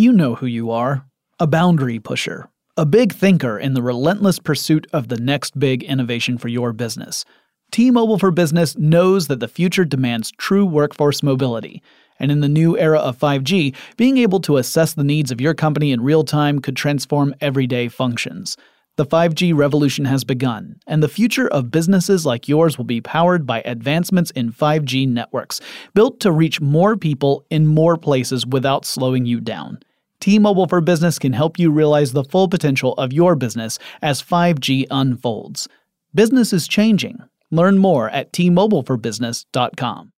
You 0.00 0.14
know 0.14 0.34
who 0.34 0.46
you 0.46 0.70
are 0.70 1.04
a 1.38 1.46
boundary 1.46 1.98
pusher, 1.98 2.48
a 2.74 2.86
big 2.86 3.12
thinker 3.12 3.58
in 3.58 3.74
the 3.74 3.82
relentless 3.82 4.38
pursuit 4.38 4.86
of 4.94 5.08
the 5.08 5.18
next 5.18 5.58
big 5.58 5.82
innovation 5.82 6.38
for 6.38 6.48
your 6.48 6.72
business. 6.72 7.26
T 7.70 7.90
Mobile 7.90 8.18
for 8.18 8.30
Business 8.30 8.78
knows 8.78 9.26
that 9.26 9.40
the 9.40 9.46
future 9.46 9.84
demands 9.84 10.32
true 10.38 10.64
workforce 10.64 11.22
mobility. 11.22 11.82
And 12.18 12.32
in 12.32 12.40
the 12.40 12.48
new 12.48 12.78
era 12.78 12.98
of 12.98 13.18
5G, 13.18 13.76
being 13.98 14.16
able 14.16 14.40
to 14.40 14.56
assess 14.56 14.94
the 14.94 15.04
needs 15.04 15.30
of 15.30 15.38
your 15.38 15.52
company 15.52 15.92
in 15.92 16.00
real 16.00 16.24
time 16.24 16.60
could 16.60 16.76
transform 16.76 17.34
everyday 17.42 17.88
functions. 17.88 18.56
The 18.96 19.04
5G 19.04 19.54
revolution 19.54 20.06
has 20.06 20.24
begun, 20.24 20.80
and 20.86 21.02
the 21.02 21.08
future 21.08 21.48
of 21.48 21.70
businesses 21.70 22.24
like 22.24 22.48
yours 22.48 22.78
will 22.78 22.86
be 22.86 23.02
powered 23.02 23.46
by 23.46 23.60
advancements 23.66 24.30
in 24.30 24.50
5G 24.50 25.06
networks, 25.06 25.60
built 25.92 26.20
to 26.20 26.32
reach 26.32 26.58
more 26.58 26.96
people 26.96 27.44
in 27.50 27.66
more 27.66 27.98
places 27.98 28.46
without 28.46 28.86
slowing 28.86 29.26
you 29.26 29.40
down. 29.40 29.78
T-Mobile 30.20 30.66
for 30.66 30.80
Business 30.80 31.18
can 31.18 31.32
help 31.32 31.58
you 31.58 31.70
realize 31.70 32.12
the 32.12 32.24
full 32.24 32.48
potential 32.48 32.94
of 32.94 33.12
your 33.12 33.34
business 33.34 33.78
as 34.02 34.22
5G 34.22 34.86
unfolds. 34.90 35.68
Business 36.14 36.52
is 36.52 36.68
changing. 36.68 37.18
Learn 37.50 37.78
more 37.78 38.10
at 38.10 38.32
tmobileforbusiness.com. 38.32 40.12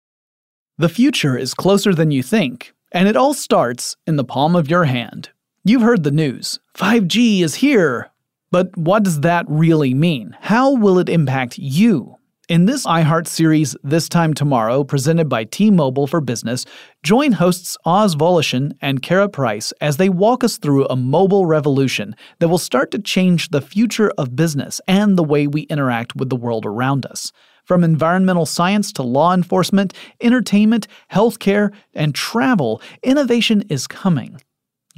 The 0.78 0.88
future 0.88 1.36
is 1.38 1.54
closer 1.54 1.94
than 1.94 2.10
you 2.10 2.22
think, 2.22 2.72
and 2.90 3.08
it 3.08 3.16
all 3.16 3.34
starts 3.34 3.96
in 4.06 4.16
the 4.16 4.24
palm 4.24 4.56
of 4.56 4.68
your 4.68 4.84
hand. 4.84 5.30
You've 5.64 5.82
heard 5.82 6.02
the 6.02 6.10
news. 6.10 6.58
5G 6.74 7.40
is 7.42 7.56
here. 7.56 8.10
But 8.50 8.76
what 8.76 9.02
does 9.04 9.20
that 9.20 9.46
really 9.48 9.94
mean? 9.94 10.36
How 10.40 10.72
will 10.72 10.98
it 10.98 11.08
impact 11.08 11.58
you? 11.58 12.16
In 12.52 12.66
this 12.66 12.84
iHeart 12.84 13.26
series, 13.28 13.74
This 13.82 14.10
Time 14.10 14.34
Tomorrow, 14.34 14.84
presented 14.84 15.26
by 15.26 15.44
T 15.44 15.70
Mobile 15.70 16.06
for 16.06 16.20
Business, 16.20 16.66
join 17.02 17.32
hosts 17.32 17.78
Oz 17.86 18.14
Woloshyn 18.14 18.76
and 18.82 19.00
Kara 19.00 19.26
Price 19.26 19.72
as 19.80 19.96
they 19.96 20.10
walk 20.10 20.44
us 20.44 20.58
through 20.58 20.84
a 20.84 20.94
mobile 20.94 21.46
revolution 21.46 22.14
that 22.40 22.48
will 22.48 22.58
start 22.58 22.90
to 22.90 22.98
change 22.98 23.48
the 23.48 23.62
future 23.62 24.12
of 24.18 24.36
business 24.36 24.82
and 24.86 25.16
the 25.16 25.24
way 25.24 25.46
we 25.46 25.62
interact 25.62 26.14
with 26.14 26.28
the 26.28 26.36
world 26.36 26.66
around 26.66 27.06
us. 27.06 27.32
From 27.64 27.82
environmental 27.82 28.44
science 28.44 28.92
to 28.92 29.02
law 29.02 29.32
enforcement, 29.32 29.94
entertainment, 30.20 30.86
healthcare, 31.10 31.72
and 31.94 32.14
travel, 32.14 32.82
innovation 33.02 33.62
is 33.70 33.86
coming. 33.86 34.38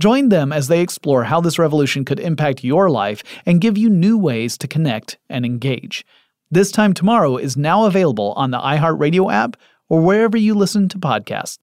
Join 0.01 0.29
them 0.29 0.53
as 0.53 0.67
they 0.67 0.81
explore 0.81 1.23
how 1.23 1.40
this 1.40 1.61
revolution 1.61 2.05
could 2.05 2.19
impact 2.19 2.64
your 2.64 2.90
life 2.90 3.23
and 3.47 3.61
give 3.61 3.79
you 3.79 3.88
new 3.88 4.19
ways 4.19 4.59
to 4.59 4.67
connect 4.67 5.19
and 5.29 5.47
engage. 5.47 6.05
This 6.55 6.71
Time 6.71 6.93
Tomorrow 6.95 7.38
is 7.38 7.57
now 7.57 7.85
available 7.87 8.33
on 8.37 8.53
the 8.53 8.61
iHeartRadio 8.61 9.33
app 9.33 9.57
or 9.88 10.01
wherever 10.01 10.37
you 10.37 10.55
listen 10.55 10.88
to 10.90 11.01
podcasts. 11.01 11.59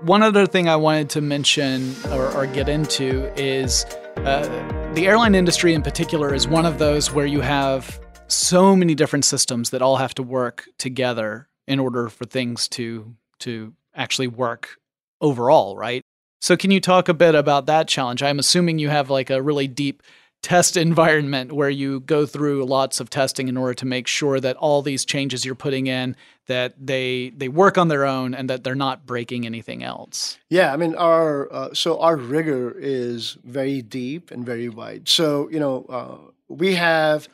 One 0.00 0.22
other 0.22 0.46
thing 0.46 0.66
I 0.66 0.76
wanted 0.76 1.10
to 1.10 1.20
mention 1.20 1.94
or, 2.10 2.32
or 2.34 2.46
get 2.46 2.70
into 2.70 3.30
is 3.38 3.84
uh, 4.16 4.46
the 4.94 5.08
airline 5.08 5.34
industry 5.34 5.74
in 5.74 5.82
particular 5.82 6.32
is 6.32 6.48
one 6.48 6.64
of 6.64 6.78
those 6.78 7.12
where 7.12 7.26
you 7.26 7.42
have 7.42 8.00
so 8.28 8.74
many 8.74 8.94
different 8.94 9.26
systems 9.26 9.68
that 9.68 9.82
all 9.82 9.96
have 9.96 10.14
to 10.14 10.22
work 10.22 10.64
together 10.78 11.50
in 11.68 11.78
order 11.78 12.08
for 12.08 12.24
things 12.24 12.66
to 12.68 13.14
to 13.40 13.74
actually 13.94 14.28
work 14.28 14.76
overall, 15.20 15.76
right? 15.76 16.02
So 16.40 16.56
can 16.56 16.70
you 16.70 16.80
talk 16.80 17.08
a 17.08 17.14
bit 17.14 17.34
about 17.34 17.66
that 17.66 17.86
challenge? 17.86 18.22
I'm 18.22 18.38
assuming 18.38 18.78
you 18.78 18.88
have 18.88 19.10
like 19.10 19.30
a 19.30 19.42
really 19.42 19.68
deep 19.68 20.02
test 20.42 20.76
environment 20.76 21.52
where 21.52 21.70
you 21.70 22.00
go 22.00 22.26
through 22.26 22.64
lots 22.64 23.00
of 23.00 23.10
testing 23.10 23.48
in 23.48 23.56
order 23.56 23.74
to 23.74 23.86
make 23.86 24.06
sure 24.06 24.40
that 24.40 24.56
all 24.56 24.82
these 24.82 25.04
changes 25.04 25.44
you're 25.44 25.54
putting 25.54 25.86
in 25.86 26.16
that 26.46 26.74
they 26.78 27.30
they 27.36 27.48
work 27.48 27.76
on 27.78 27.88
their 27.88 28.04
own 28.04 28.34
and 28.34 28.48
that 28.48 28.64
they're 28.64 28.74
not 28.74 29.06
breaking 29.06 29.46
anything 29.46 29.84
else 29.84 30.38
yeah 30.48 30.72
i 30.72 30.76
mean 30.76 30.94
our 30.96 31.52
uh, 31.52 31.72
so 31.72 32.00
our 32.00 32.16
rigor 32.16 32.74
is 32.78 33.36
very 33.44 33.82
deep 33.82 34.30
and 34.30 34.44
very 34.44 34.68
wide 34.68 35.08
so 35.08 35.48
you 35.50 35.60
know 35.60 35.84
uh, 35.88 36.16
we 36.48 36.74
have 36.74 37.28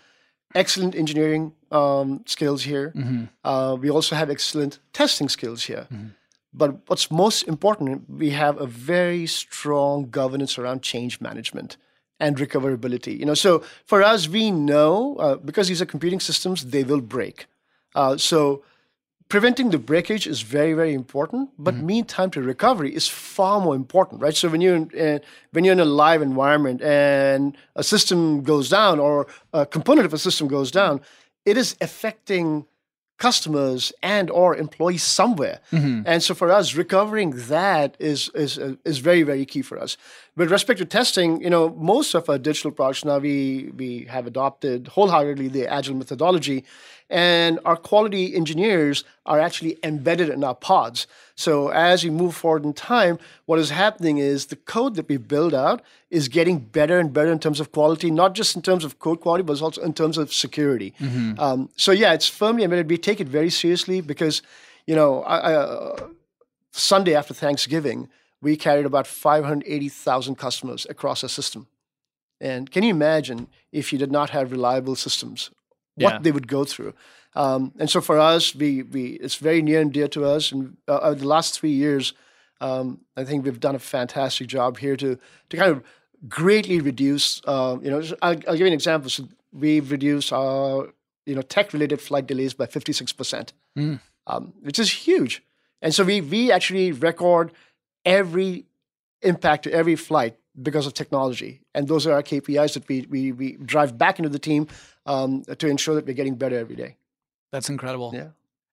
excellent 0.54 0.94
engineering 0.94 1.52
um, 1.70 2.22
skills 2.26 2.64
here 2.64 2.92
mm-hmm. 2.94 3.24
uh, 3.44 3.74
we 3.74 3.88
also 3.88 4.14
have 4.16 4.28
excellent 4.28 4.78
testing 4.92 5.28
skills 5.28 5.64
here 5.64 5.86
mm-hmm. 5.90 6.08
But 6.56 6.88
what's 6.88 7.10
most 7.10 7.42
important 7.42 8.08
we 8.08 8.30
have 8.30 8.60
a 8.60 8.66
very 8.66 9.26
strong 9.26 10.08
governance 10.10 10.58
around 10.58 10.82
change 10.82 11.20
management 11.20 11.76
and 12.18 12.36
recoverability. 12.36 13.18
You 13.18 13.26
know, 13.26 13.34
so 13.34 13.62
for 13.84 14.02
us, 14.02 14.28
we 14.28 14.50
know 14.50 15.16
uh, 15.16 15.36
because 15.36 15.68
these 15.68 15.82
are 15.82 15.86
computing 15.86 16.20
systems, 16.20 16.66
they 16.66 16.84
will 16.84 17.00
break. 17.00 17.46
Uh, 17.94 18.16
so 18.16 18.62
preventing 19.28 19.70
the 19.70 19.78
breakage 19.78 20.26
is 20.26 20.42
very, 20.42 20.72
very 20.72 20.94
important. 20.94 21.50
But 21.58 21.74
mm-hmm. 21.74 21.86
mean 21.86 22.04
time 22.04 22.30
to 22.30 22.42
recovery 22.42 22.94
is 22.94 23.08
far 23.08 23.60
more 23.60 23.74
important, 23.74 24.20
right? 24.20 24.34
So 24.34 24.48
when 24.48 24.60
you're 24.60 24.76
in, 24.76 24.90
uh, 24.98 25.18
when 25.52 25.64
you're 25.64 25.72
in 25.72 25.80
a 25.80 25.84
live 25.84 26.22
environment 26.22 26.80
and 26.82 27.56
a 27.74 27.82
system 27.82 28.42
goes 28.42 28.68
down 28.68 28.98
or 28.98 29.26
a 29.52 29.66
component 29.66 30.06
of 30.06 30.14
a 30.14 30.18
system 30.18 30.48
goes 30.48 30.70
down, 30.70 31.00
it 31.44 31.56
is 31.56 31.76
affecting 31.80 32.66
customers 33.18 33.92
and 34.02 34.30
or 34.30 34.56
employees 34.56 35.02
somewhere. 35.02 35.60
Mm-hmm. 35.72 36.02
And 36.06 36.22
so 36.22 36.34
for 36.34 36.50
us, 36.50 36.74
recovering 36.74 37.30
that 37.48 37.96
is 37.98 38.30
is 38.34 38.58
is 38.84 38.98
very 38.98 39.22
very 39.22 39.44
key 39.46 39.62
for 39.62 39.78
us. 39.78 39.96
With 40.36 40.50
respect 40.50 40.78
to 40.80 40.84
testing, 40.84 41.40
you 41.40 41.48
know, 41.48 41.70
most 41.70 42.14
of 42.14 42.28
our 42.28 42.38
digital 42.38 42.70
products 42.70 43.04
now 43.04 43.18
we 43.18 43.70
we 43.76 44.06
have 44.10 44.26
adopted 44.26 44.88
wholeheartedly 44.88 45.48
the 45.48 45.66
agile 45.66 45.94
methodology, 45.94 46.64
and 47.08 47.60
our 47.64 47.76
quality 47.76 48.34
engineers 48.34 49.04
are 49.26 49.38
actually 49.38 49.78
embedded 49.82 50.28
in 50.28 50.42
our 50.42 50.54
pods. 50.54 51.06
So 51.36 51.68
as 51.68 52.02
we 52.02 52.10
move 52.10 52.34
forward 52.34 52.64
in 52.64 52.72
time, 52.72 53.18
what 53.44 53.58
is 53.58 53.70
happening 53.70 54.18
is 54.18 54.46
the 54.46 54.56
code 54.56 54.96
that 54.96 55.08
we 55.08 55.16
build 55.16 55.54
out 55.54 55.82
is 56.10 56.28
getting 56.28 56.58
better 56.58 56.98
and 56.98 57.12
better 57.12 57.30
in 57.30 57.38
terms 57.38 57.60
of 57.60 57.72
quality, 57.72 58.10
not 58.10 58.34
just 58.34 58.56
in 58.56 58.62
terms 58.62 58.84
of 58.84 58.98
code 58.98 59.20
quality, 59.20 59.42
but 59.44 59.60
also 59.60 59.82
in 59.82 59.92
terms 59.92 60.18
of 60.18 60.32
security. 60.32 60.94
Mm-hmm. 61.00 61.38
Um, 61.38 61.68
so 61.76 61.92
yeah, 61.92 62.12
it's 62.12 62.28
firmly 62.28 62.64
embedded. 62.64 62.88
We 62.88 62.98
take 62.98 63.20
it 63.20 63.28
very 63.28 63.50
seriously 63.50 64.00
because, 64.00 64.42
you 64.86 64.94
know, 64.94 65.22
I, 65.22 65.54
uh, 65.54 66.08
Sunday 66.72 67.14
after 67.14 67.34
Thanksgiving, 67.34 68.08
we 68.42 68.56
carried 68.56 68.86
about 68.86 69.06
580,000 69.06 70.36
customers 70.36 70.86
across 70.88 71.22
our 71.22 71.28
system. 71.28 71.66
And 72.40 72.70
can 72.70 72.82
you 72.82 72.90
imagine 72.90 73.48
if 73.72 73.92
you 73.92 73.98
did 73.98 74.12
not 74.12 74.30
have 74.30 74.52
reliable 74.52 74.94
systems, 74.94 75.50
what 75.96 76.14
yeah. 76.14 76.18
they 76.20 76.32
would 76.32 76.48
go 76.48 76.64
through? 76.64 76.94
Um, 77.34 77.72
and 77.78 77.90
so 77.90 78.00
for 78.00 78.18
us, 78.18 78.54
we, 78.54 78.82
we 78.82 79.04
it's 79.14 79.36
very 79.36 79.60
near 79.60 79.80
and 79.80 79.92
dear 79.92 80.08
to 80.08 80.24
us. 80.24 80.52
And 80.52 80.76
uh, 80.88 81.12
the 81.14 81.28
last 81.28 81.58
three 81.58 81.70
years, 81.70 82.14
um, 82.60 83.00
I 83.16 83.24
think 83.24 83.44
we've 83.44 83.60
done 83.60 83.74
a 83.74 83.78
fantastic 83.78 84.46
job 84.48 84.78
here 84.78 84.96
to 84.96 85.18
to 85.50 85.56
kind 85.56 85.70
of 85.70 85.82
greatly 86.28 86.80
reduce. 86.80 87.42
Uh, 87.44 87.76
you 87.82 87.90
know, 87.90 88.02
I'll, 88.22 88.30
I'll, 88.48 88.56
give 88.56 88.60
you 88.60 88.66
an 88.66 88.72
example. 88.72 89.10
So 89.10 89.28
we've 89.52 89.90
reduced 89.90 90.32
our 90.32 90.88
you 91.26 91.34
know 91.34 91.42
tech-related 91.42 92.00
flight 92.00 92.26
delays 92.26 92.54
by 92.54 92.66
56 92.66 93.12
percent, 93.12 93.52
mm. 93.76 94.00
um, 94.26 94.54
which 94.62 94.78
is 94.78 94.90
huge. 94.90 95.42
And 95.82 95.94
so 95.94 96.04
we 96.04 96.22
we 96.22 96.50
actually 96.50 96.92
record 96.92 97.52
every 98.06 98.64
impact 99.20 99.64
to 99.64 99.72
every 99.72 99.96
flight 99.96 100.38
because 100.62 100.86
of 100.86 100.94
technology. 100.94 101.60
And 101.74 101.86
those 101.86 102.06
are 102.06 102.14
our 102.14 102.22
KPIs 102.22 102.72
that 102.74 102.88
we 102.88 103.06
we, 103.10 103.32
we 103.32 103.52
drive 103.56 103.98
back 103.98 104.18
into 104.18 104.30
the 104.30 104.38
team 104.38 104.68
um, 105.06 105.42
to 105.44 105.68
ensure 105.68 105.94
that 105.94 106.06
we're 106.06 106.14
getting 106.14 106.34
better 106.34 106.58
every 106.58 106.76
day. 106.76 106.96
That's 107.52 107.68
incredible. 107.68 108.12
Yeah. 108.14 108.28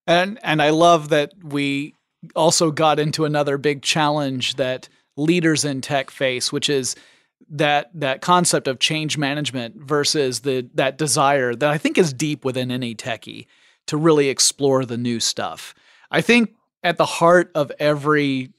And 0.06 0.38
and 0.42 0.60
I 0.60 0.70
love 0.70 1.08
that 1.08 1.32
we 1.42 1.94
also 2.34 2.70
got 2.70 2.98
into 2.98 3.24
another 3.24 3.56
big 3.56 3.82
challenge 3.82 4.56
that 4.56 4.88
leaders 5.16 5.64
in 5.64 5.80
tech 5.80 6.10
face, 6.10 6.52
which 6.52 6.68
is 6.68 6.96
that 7.48 7.90
that 7.94 8.20
concept 8.20 8.68
of 8.68 8.78
change 8.78 9.16
management 9.16 9.76
versus 9.76 10.40
the 10.40 10.68
that 10.74 10.98
desire 10.98 11.54
that 11.54 11.70
I 11.70 11.78
think 11.78 11.98
is 11.98 12.12
deep 12.12 12.44
within 12.44 12.70
any 12.70 12.94
techie 12.94 13.46
to 13.86 13.96
really 13.96 14.28
explore 14.28 14.84
the 14.84 14.96
new 14.96 15.20
stuff. 15.20 15.74
I 16.10 16.20
think 16.20 16.54
at 16.82 16.96
the 16.96 17.06
heart 17.06 17.50
of 17.54 17.72
every 17.78 18.50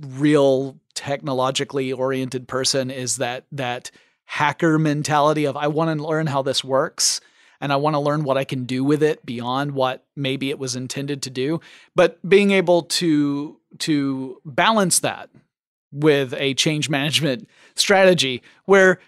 real 0.00 0.78
technologically 0.94 1.92
oriented 1.92 2.48
person 2.48 2.90
is 2.90 3.16
that 3.16 3.44
that 3.52 3.90
hacker 4.30 4.78
mentality 4.78 5.46
of 5.46 5.56
I 5.56 5.68
want 5.68 5.98
to 5.98 6.06
learn 6.06 6.26
how 6.26 6.42
this 6.42 6.62
works 6.62 7.22
and 7.62 7.72
I 7.72 7.76
want 7.76 7.94
to 7.94 7.98
learn 8.00 8.24
what 8.24 8.36
I 8.36 8.44
can 8.44 8.64
do 8.64 8.84
with 8.84 9.02
it 9.02 9.24
beyond 9.24 9.72
what 9.72 10.04
maybe 10.14 10.50
it 10.50 10.58
was 10.58 10.76
intended 10.76 11.22
to 11.22 11.30
do. 11.30 11.60
But 11.96 12.18
being 12.28 12.50
able 12.50 12.82
to 12.82 13.58
to 13.78 14.40
balance 14.44 15.00
that 15.00 15.30
with 15.90 16.34
a 16.34 16.52
change 16.54 16.90
management 16.90 17.48
strategy 17.74 18.42
where 18.66 19.00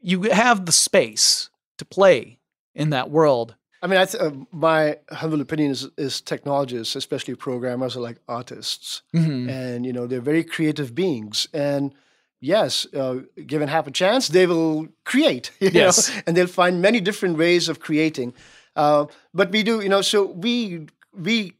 you 0.00 0.22
have 0.22 0.66
the 0.66 0.72
space 0.72 1.50
to 1.78 1.84
play 1.84 2.40
in 2.74 2.90
that 2.90 3.10
world. 3.10 3.54
I 3.80 3.86
mean, 3.86 4.00
I 4.00 4.06
th- 4.06 4.22
uh, 4.22 4.32
my 4.50 4.98
humble 5.10 5.40
opinion 5.40 5.70
is, 5.70 5.88
is 5.96 6.20
technologists, 6.20 6.96
especially 6.96 7.36
programmers, 7.36 7.96
are 7.96 8.00
like 8.00 8.18
artists, 8.28 9.02
mm-hmm. 9.14 9.48
and 9.48 9.86
you 9.86 9.92
know 9.92 10.08
they're 10.08 10.20
very 10.20 10.42
creative 10.42 10.96
beings. 10.96 11.46
And 11.52 11.94
yes, 12.44 12.86
uh, 12.94 13.20
given 13.46 13.68
half 13.68 13.86
a 13.86 13.90
chance, 13.90 14.28
they 14.28 14.46
will 14.46 14.88
create. 15.04 15.50
yes, 15.60 16.08
know? 16.08 16.22
and 16.26 16.36
they'll 16.36 16.46
find 16.46 16.82
many 16.82 17.00
different 17.00 17.38
ways 17.38 17.68
of 17.68 17.80
creating. 17.80 18.34
Uh, 18.76 19.06
but 19.32 19.50
we 19.50 19.62
do, 19.62 19.80
you 19.80 19.88
know, 19.88 20.02
so 20.02 20.26
we 20.26 20.86
we 21.12 21.54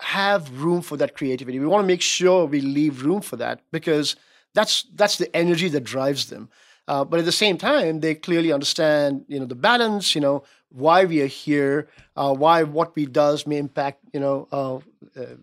have 0.00 0.62
room 0.62 0.82
for 0.82 0.96
that 0.98 1.14
creativity. 1.14 1.58
We 1.58 1.66
want 1.66 1.82
to 1.82 1.86
make 1.86 2.02
sure 2.02 2.44
we 2.44 2.60
leave 2.60 3.04
room 3.04 3.22
for 3.22 3.36
that 3.36 3.60
because 3.72 4.16
that's 4.54 4.84
that's 4.94 5.16
the 5.16 5.34
energy 5.34 5.68
that 5.70 5.84
drives 5.84 6.28
them. 6.28 6.48
Uh, 6.88 7.04
but 7.04 7.18
at 7.18 7.24
the 7.24 7.32
same 7.32 7.58
time, 7.58 7.98
they 8.00 8.14
clearly 8.14 8.52
understand, 8.52 9.24
you 9.26 9.40
know, 9.40 9.46
the 9.46 9.56
balance, 9.56 10.14
you 10.14 10.20
know, 10.20 10.44
why 10.68 11.04
we 11.04 11.20
are 11.20 11.26
here, 11.26 11.88
uh, 12.14 12.32
why 12.32 12.62
what 12.62 12.94
we 12.94 13.06
does 13.06 13.46
may 13.46 13.56
impact, 13.56 13.98
you 14.12 14.20
know, 14.20 14.46
uh, 14.52 14.76
uh 15.20 15.36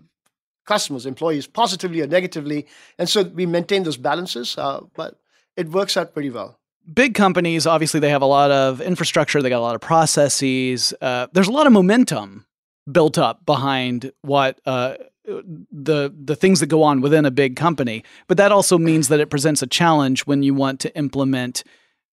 customers, 0.65 1.05
employees, 1.05 1.47
positively 1.47 2.01
or 2.01 2.07
negatively, 2.07 2.67
and 2.97 3.09
so 3.09 3.23
we 3.23 3.45
maintain 3.45 3.83
those 3.83 3.97
balances. 3.97 4.57
Uh, 4.57 4.81
but 4.95 5.19
it 5.55 5.69
works 5.69 5.97
out 5.97 6.13
pretty 6.13 6.29
well 6.29 6.59
big 6.93 7.15
companies 7.15 7.65
obviously 7.65 7.97
they 8.01 8.09
have 8.09 8.21
a 8.21 8.25
lot 8.25 8.51
of 8.51 8.81
infrastructure 8.81 9.41
they 9.41 9.47
got 9.47 9.59
a 9.59 9.61
lot 9.61 9.73
of 9.73 9.79
processes 9.79 10.93
uh, 10.99 11.27
there's 11.31 11.47
a 11.47 11.51
lot 11.51 11.65
of 11.65 11.71
momentum 11.71 12.45
built 12.91 13.17
up 13.17 13.45
behind 13.45 14.11
what 14.21 14.59
uh, 14.65 14.95
the 15.25 16.13
the 16.23 16.35
things 16.35 16.59
that 16.59 16.67
go 16.67 16.83
on 16.83 17.01
within 17.01 17.25
a 17.25 17.31
big 17.31 17.55
company. 17.55 18.03
But 18.27 18.37
that 18.37 18.51
also 18.51 18.77
means 18.77 19.07
that 19.07 19.19
it 19.19 19.29
presents 19.29 19.61
a 19.61 19.67
challenge 19.67 20.25
when 20.25 20.43
you 20.43 20.53
want 20.53 20.79
to 20.81 20.95
implement 20.97 21.63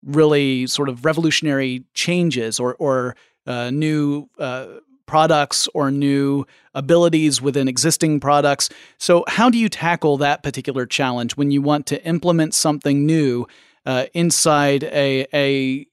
really 0.03 0.67
sort 0.67 0.89
of 0.89 1.05
revolutionary 1.05 1.83
changes 1.93 2.59
or 2.59 2.75
or 2.75 3.15
uh, 3.47 3.71
new 3.71 4.29
uh, 4.37 4.67
products 5.09 5.67
or 5.73 5.91
new 5.91 6.45
abilities 6.73 7.41
within 7.41 7.67
existing 7.67 8.19
products. 8.19 8.69
So 8.97 9.23
how 9.27 9.49
do 9.49 9.57
you 9.57 9.69
tackle 9.69 10.17
that 10.17 10.43
particular 10.43 10.85
challenge 10.85 11.31
when 11.35 11.49
you 11.51 11.61
want 11.61 11.85
to 11.87 11.97
implement 12.05 12.53
something 12.53 13.05
new 13.05 13.47
uh, 13.85 14.05
inside 14.13 14.83
a 14.83 15.25
a 15.33 15.87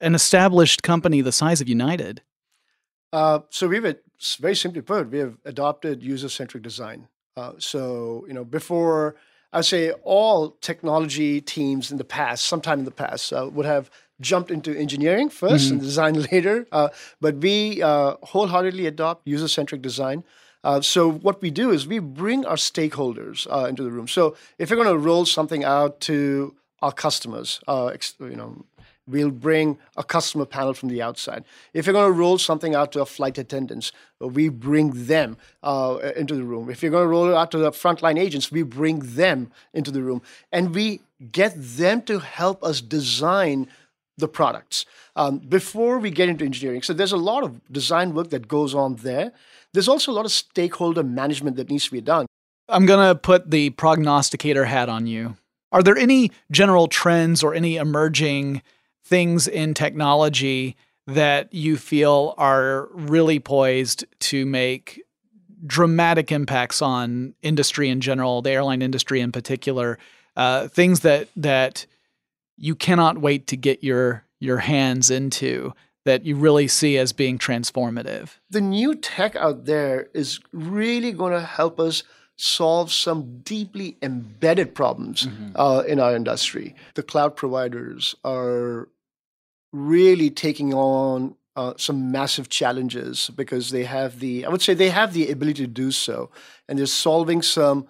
an 0.00 0.14
established 0.14 0.82
company 0.82 1.22
the 1.22 1.32
size 1.32 1.60
of 1.60 1.68
United? 1.68 2.22
Uh, 3.12 3.40
so 3.50 3.68
we've 3.68 3.96
very 4.40 4.56
simply 4.56 4.82
put, 4.82 5.10
we 5.10 5.18
have 5.18 5.36
adopted 5.44 6.02
user-centric 6.02 6.62
design. 6.62 7.08
Uh, 7.36 7.52
so, 7.58 8.24
you 8.28 8.34
know, 8.34 8.44
before 8.44 9.14
I 9.52 9.58
would 9.58 9.66
say 9.66 9.92
all 10.02 10.56
technology 10.60 11.40
teams 11.40 11.92
in 11.92 11.98
the 11.98 12.04
past, 12.18 12.46
sometime 12.46 12.80
in 12.80 12.84
the 12.84 12.90
past, 13.04 13.32
uh, 13.32 13.48
would 13.52 13.66
have 13.66 13.88
jumped 14.20 14.50
into 14.50 14.76
engineering 14.76 15.28
1st 15.28 15.50
mm-hmm. 15.50 15.72
and 15.72 15.80
design 15.80 16.14
later. 16.32 16.66
Uh, 16.72 16.88
but 17.20 17.36
we 17.36 17.82
uh, 17.82 18.14
wholeheartedly 18.22 18.86
adopt 18.86 19.26
user-centric 19.26 19.82
design. 19.82 20.24
Uh, 20.62 20.80
so 20.80 21.10
what 21.10 21.42
we 21.42 21.50
do 21.50 21.70
is 21.70 21.86
we 21.86 21.98
bring 21.98 22.46
our 22.46 22.56
stakeholders 22.56 23.46
uh, 23.50 23.66
into 23.66 23.82
the 23.82 23.90
room. 23.90 24.08
So 24.08 24.34
if 24.58 24.70
you're 24.70 24.82
going 24.82 24.94
to 24.94 24.98
roll 24.98 25.26
something 25.26 25.62
out 25.62 26.00
to 26.02 26.54
our 26.80 26.92
customers, 26.92 27.60
you 27.68 28.36
know, 28.36 28.64
we'll 29.06 29.30
bring 29.30 29.78
a 29.96 30.04
customer 30.04 30.46
panel 30.46 30.74
from 30.74 30.88
the 30.88 31.02
outside. 31.02 31.44
If 31.72 31.86
you're 31.86 31.92
going 31.92 32.12
to 32.12 32.18
roll 32.18 32.38
something 32.38 32.74
out 32.74 32.92
to 32.92 33.02
a 33.02 33.06
flight 33.06 33.38
attendants, 33.38 33.92
we 34.20 34.48
bring 34.48 35.06
them 35.06 35.36
uh, 35.62 35.98
into 36.16 36.34
the 36.34 36.44
room. 36.44 36.70
If 36.70 36.82
you're 36.82 36.90
going 36.90 37.04
to 37.04 37.08
roll 37.08 37.28
it 37.28 37.34
out 37.34 37.50
to 37.52 37.58
the 37.58 37.70
frontline 37.70 38.18
agents, 38.18 38.50
we 38.50 38.62
bring 38.62 39.00
them 39.00 39.50
into 39.72 39.90
the 39.90 40.02
room. 40.02 40.22
And 40.52 40.74
we 40.74 41.00
get 41.32 41.52
them 41.56 42.02
to 42.02 42.18
help 42.18 42.62
us 42.64 42.80
design 42.80 43.68
the 44.16 44.28
products 44.28 44.86
um, 45.16 45.38
before 45.38 45.98
we 45.98 46.10
get 46.10 46.28
into 46.28 46.44
engineering. 46.44 46.82
So 46.82 46.92
there's 46.92 47.12
a 47.12 47.16
lot 47.16 47.42
of 47.42 47.60
design 47.72 48.14
work 48.14 48.30
that 48.30 48.48
goes 48.48 48.74
on 48.74 48.96
there. 48.96 49.32
There's 49.72 49.88
also 49.88 50.12
a 50.12 50.14
lot 50.14 50.24
of 50.24 50.32
stakeholder 50.32 51.02
management 51.02 51.56
that 51.56 51.68
needs 51.70 51.86
to 51.86 51.90
be 51.90 52.00
done. 52.00 52.26
I'm 52.68 52.86
going 52.86 53.06
to 53.06 53.14
put 53.14 53.50
the 53.50 53.70
prognosticator 53.70 54.64
hat 54.64 54.88
on 54.88 55.06
you. 55.06 55.36
Are 55.72 55.82
there 55.82 55.96
any 55.96 56.30
general 56.50 56.86
trends 56.86 57.42
or 57.42 57.54
any 57.54 57.76
emerging 57.76 58.62
things 59.04 59.48
in 59.48 59.74
technology 59.74 60.76
that 61.06 61.52
you 61.52 61.76
feel 61.76 62.34
are 62.38 62.88
really 62.92 63.38
poised 63.38 64.04
to 64.18 64.46
make 64.46 65.02
dramatic 65.66 66.30
impacts 66.30 66.80
on 66.80 67.34
industry 67.42 67.88
in 67.88 68.00
general, 68.00 68.42
the 68.42 68.50
airline 68.50 68.82
industry 68.82 69.20
in 69.20 69.32
particular, 69.32 69.98
uh, 70.36 70.68
things 70.68 71.00
that 71.00 71.28
that 71.36 71.86
you 72.56 72.74
cannot 72.74 73.18
wait 73.18 73.46
to 73.48 73.56
get 73.56 73.82
your 73.82 74.24
your 74.40 74.58
hands 74.58 75.10
into 75.10 75.72
that 76.04 76.26
you 76.26 76.36
really 76.36 76.68
see 76.68 76.98
as 76.98 77.12
being 77.12 77.38
transformative. 77.38 78.36
The 78.50 78.60
new 78.60 78.94
tech 78.94 79.36
out 79.36 79.64
there 79.64 80.08
is 80.12 80.38
really 80.52 81.12
going 81.12 81.32
to 81.32 81.40
help 81.40 81.80
us 81.80 82.02
solve 82.36 82.92
some 82.92 83.40
deeply 83.40 83.96
embedded 84.02 84.74
problems 84.74 85.26
mm-hmm. 85.26 85.52
uh, 85.54 85.80
in 85.80 86.00
our 86.00 86.14
industry. 86.14 86.74
The 86.94 87.02
cloud 87.02 87.36
providers 87.36 88.14
are 88.24 88.88
really 89.72 90.30
taking 90.30 90.74
on 90.74 91.36
uh, 91.56 91.74
some 91.76 92.10
massive 92.10 92.48
challenges 92.48 93.30
because 93.30 93.70
they 93.70 93.84
have 93.84 94.18
the 94.20 94.44
I 94.44 94.48
would 94.48 94.62
say 94.62 94.74
they 94.74 94.90
have 94.90 95.12
the 95.12 95.30
ability 95.30 95.62
to 95.62 95.68
do 95.68 95.92
so, 95.92 96.30
and 96.68 96.78
they're 96.78 96.86
solving 96.86 97.42
some 97.42 97.86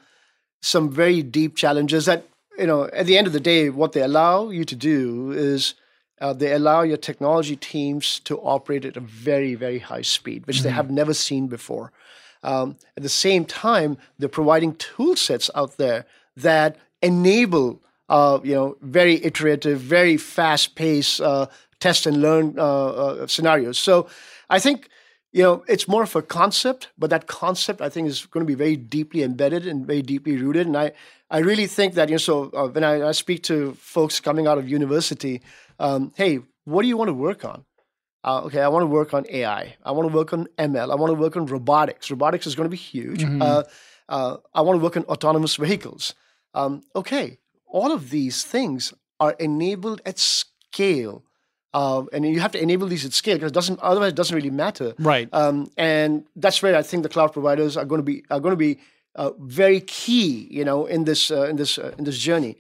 some 0.61 0.91
very 0.91 1.23
deep 1.23 1.57
challenges 1.57 2.07
that 2.07 2.27
you 2.59 2.67
know 2.67 2.89
at 2.93 3.07
the 3.07 3.17
end 3.19 3.27
of 3.27 3.33
the 3.33 3.41
day 3.41 3.71
what 3.71 3.93
they 3.93 4.03
allow 4.03 4.51
you 4.51 4.65
to 4.65 4.77
do 4.77 5.33
is 5.33 5.75
uh, 6.21 6.33
they 6.33 6.53
allow 6.53 6.83
your 6.83 6.97
technology 6.97 7.57
teams 7.57 8.21
to 8.21 8.39
operate 8.39 8.85
at 8.85 8.97
a 8.97 9.01
very 9.01 9.55
very 9.55 9.79
high 9.79 10.03
speed 10.03 10.47
which 10.47 10.57
mm-hmm. 10.57 10.65
they 10.65 10.71
have 10.71 10.91
never 10.91 11.15
seen 11.15 11.47
before 11.47 11.93
um, 12.43 12.77
at 12.97 13.03
the 13.03 13.09
same 13.09 13.45
time 13.45 13.97
they're 14.19 14.29
providing 14.29 14.75
tool 14.77 15.17
sets 15.17 15.51
out 15.55 15.77
there 15.77 16.07
that 16.37 16.77
enable 17.03 17.81
uh, 18.09 18.39
you 18.43 18.55
know 18.55 18.77
very 18.81 19.25
iterative 19.25 19.81
very 19.81 20.17
fast 20.17 20.75
paced 20.75 21.21
uh, 21.21 21.47
test 21.85 22.07
and 22.07 22.23
learn 22.23 22.59
uh, 22.59 22.63
uh, 22.63 23.27
scenarios. 23.27 23.79
So 23.79 24.07
I 24.49 24.59
think 24.59 24.89
you 25.35 25.43
know 25.43 25.65
it's 25.67 25.89
more 25.89 26.05
of 26.05 26.15
a 26.15 26.23
concept, 26.23 26.89
but 26.97 27.11
that 27.11 27.27
concept 27.27 27.81
I 27.81 27.89
think 27.89 28.07
is 28.09 28.25
going 28.27 28.47
to 28.47 28.51
be 28.51 28.55
very 28.55 28.77
deeply 28.77 29.25
embedded 29.25 29.67
and 29.67 29.85
very 29.85 30.01
deeply 30.01 30.37
rooted. 30.37 30.69
And 30.69 30.77
I 30.77 30.93
I 31.29 31.39
really 31.39 31.67
think 31.67 31.95
that 31.95 32.09
you 32.09 32.15
know 32.15 32.19
so 32.19 32.51
uh, 32.55 32.69
when 32.69 32.85
I, 32.85 33.09
I, 33.09 33.13
speak 33.13 33.43
to 33.45 33.75
folks 33.75 34.21
coming 34.21 34.47
out 34.47 34.59
of 34.59 34.69
university, 34.69 35.43
um, 35.81 36.13
hey, 36.15 36.39
what 36.65 36.83
do 36.83 36.89
you 36.89 36.97
want 36.97 37.09
to 37.09 37.15
work 37.15 37.45
on? 37.45 37.65
Uh, 38.23 38.43
okay, 38.45 38.61
I 38.61 38.69
want 38.69 38.85
to 38.85 38.87
work 38.87 39.13
on 39.13 39.27
AI. 39.29 39.75
I 39.85 39.91
want 39.91 40.09
to 40.09 40.15
work 40.15 40.33
on 40.33 40.47
ML. 40.57 40.93
I 40.93 40.95
want 40.95 41.11
to 41.11 41.21
work 41.21 41.37
on 41.37 41.47
robotics. 41.47 42.11
Robotics 42.11 42.47
is 42.47 42.55
going 42.55 42.67
to 42.67 42.71
be 42.71 42.77
huge. 42.77 43.23
Mm-hmm. 43.23 43.43
Uh, 43.43 43.63
uh, 44.09 44.37
I 44.55 44.61
want 44.61 44.79
to 44.79 44.85
work 44.85 44.97
on 44.97 45.05
autonomous 45.05 45.57
vehicles. 45.57 46.15
Um, 46.55 46.83
okay, 46.95 47.39
all 47.67 47.91
of 47.91 48.11
these 48.11 48.45
things 48.45 48.95
are 49.19 49.33
enabled 49.41 50.01
at 50.07 50.21
scale 50.21 51.25
uh, 51.75 52.05
and 52.13 52.25
you 52.25 52.41
have 52.41 52.53
to 52.53 52.63
enable 52.63 52.87
these 52.87 53.05
at 53.05 53.13
scale 53.13 53.35
because 53.37 53.51
it 53.51 53.55
doesn't 53.55 53.81
otherwise 53.81 54.13
it 54.13 54.15
doesn't 54.15 54.35
really 54.35 54.51
matter. 54.51 54.95
Right. 54.99 55.29
Um, 55.33 55.71
and 55.77 56.25
that's 56.37 56.63
where 56.63 56.77
I 56.77 56.83
think 56.83 57.03
the 57.03 57.09
cloud 57.09 57.33
providers 57.33 57.77
are 57.77 57.85
going 57.85 57.99
to 57.99 58.05
be 58.05 58.25
are 58.31 58.41
going 58.41 58.53
to 58.53 58.57
be 58.57 58.79
uh, 59.17 59.33
very 59.41 59.81
key, 59.81 60.47
you 60.51 60.65
know, 60.65 60.87
in 60.87 61.05
this 61.05 61.31
uh, 61.31 61.49
in 61.49 61.57
this 61.57 61.77
uh, 61.77 61.93
in 61.99 62.05
this 62.05 62.19
journey. 62.19 62.57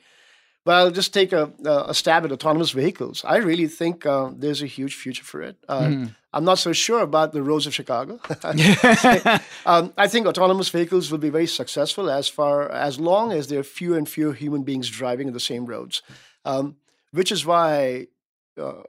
but 0.64 0.74
I'll 0.74 0.90
just 0.90 1.12
take 1.12 1.32
a, 1.32 1.52
a 1.64 1.94
stab 1.94 2.24
at 2.24 2.32
autonomous 2.32 2.72
vehicles. 2.72 3.24
I 3.24 3.36
really 3.36 3.68
think 3.68 4.06
uh, 4.06 4.30
there's 4.34 4.62
a 4.62 4.66
huge 4.66 4.94
future 4.94 5.24
for 5.24 5.42
it. 5.42 5.56
Mm-hmm. 5.68 6.06
I'm 6.32 6.44
not 6.44 6.58
so 6.58 6.72
sure 6.72 7.02
about 7.02 7.32
the 7.32 7.42
roads 7.42 7.66
of 7.66 7.74
Chicago. 7.74 8.18
um, 9.66 9.92
I 9.96 10.08
think 10.08 10.26
autonomous 10.26 10.70
vehicles 10.70 11.10
will 11.10 11.18
be 11.18 11.30
very 11.30 11.46
successful 11.46 12.10
as 12.10 12.28
far 12.28 12.72
as 12.72 12.98
long 12.98 13.30
as 13.30 13.46
there 13.46 13.60
are 13.60 13.70
fewer 13.78 13.98
and 13.98 14.08
fewer 14.08 14.32
human 14.32 14.64
beings 14.64 14.88
driving 14.90 15.28
in 15.28 15.34
the 15.34 15.46
same 15.52 15.66
roads, 15.66 16.02
um, 16.44 16.76
which 17.12 17.30
is 17.30 17.46
why 17.46 18.08
uh, 18.60 18.82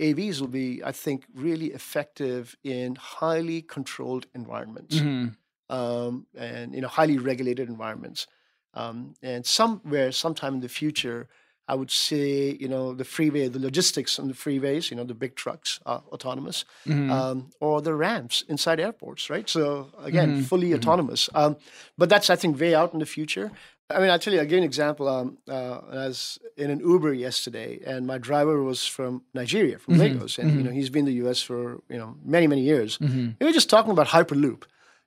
AVs 0.00 0.40
will 0.40 0.48
be, 0.48 0.82
I 0.84 0.92
think, 0.92 1.24
really 1.34 1.68
effective 1.68 2.56
in 2.64 2.96
highly 2.96 3.62
controlled 3.62 4.26
environments 4.34 4.96
mm-hmm. 4.96 5.28
um, 5.74 6.26
and 6.36 6.74
you 6.74 6.80
know 6.80 6.88
highly 6.88 7.18
regulated 7.18 7.68
environments. 7.68 8.26
Um, 8.74 9.14
and 9.22 9.46
somewhere, 9.46 10.10
sometime 10.10 10.54
in 10.54 10.60
the 10.60 10.68
future, 10.68 11.28
I 11.66 11.74
would 11.74 11.90
say, 11.90 12.56
you 12.60 12.68
know, 12.68 12.92
the 12.92 13.04
freeway, 13.04 13.48
the 13.48 13.58
logistics 13.58 14.18
on 14.18 14.28
the 14.28 14.34
freeways, 14.34 14.90
you 14.90 14.96
know, 14.96 15.04
the 15.04 15.14
big 15.14 15.34
trucks 15.34 15.80
are 15.86 16.02
autonomous, 16.12 16.64
mm-hmm. 16.86 17.10
um, 17.10 17.50
or 17.60 17.80
the 17.80 17.94
ramps 17.94 18.44
inside 18.48 18.80
airports, 18.80 19.30
right? 19.30 19.48
So 19.48 19.90
again, 20.02 20.30
mm-hmm. 20.30 20.42
fully 20.42 20.68
mm-hmm. 20.68 20.80
autonomous. 20.80 21.30
Um, 21.34 21.56
but 21.96 22.10
that's, 22.10 22.28
I 22.28 22.36
think, 22.36 22.60
way 22.60 22.74
out 22.74 22.92
in 22.92 22.98
the 22.98 23.06
future. 23.06 23.50
I 23.90 24.00
mean, 24.00 24.10
I'll 24.10 24.18
tell 24.18 24.32
you, 24.32 24.40
I'll 24.40 24.46
give 24.46 24.52
you 24.52 24.58
an 24.58 24.64
example. 24.64 25.08
Um, 25.08 25.38
uh, 25.46 25.80
I 25.90 26.06
was 26.06 26.38
in 26.56 26.70
an 26.70 26.80
Uber 26.80 27.12
yesterday, 27.12 27.80
and 27.84 28.06
my 28.06 28.16
driver 28.16 28.62
was 28.62 28.86
from 28.86 29.22
Nigeria, 29.34 29.78
from 29.78 29.94
mm-hmm. 29.94 30.02
Lagos, 30.02 30.38
and 30.38 30.50
you 30.50 30.56
mm-hmm. 30.56 30.66
know 30.66 30.72
he's 30.72 30.88
been 30.88 31.00
in 31.00 31.06
the 31.06 31.12
U.S. 31.24 31.42
for 31.42 31.82
you 31.90 31.98
know 31.98 32.16
many 32.24 32.46
many 32.46 32.62
years. 32.62 32.96
Mm-hmm. 32.98 33.32
We 33.38 33.46
were 33.46 33.52
just 33.52 33.68
talking 33.68 33.92
about 33.92 34.08
Hyperloop, 34.08 34.62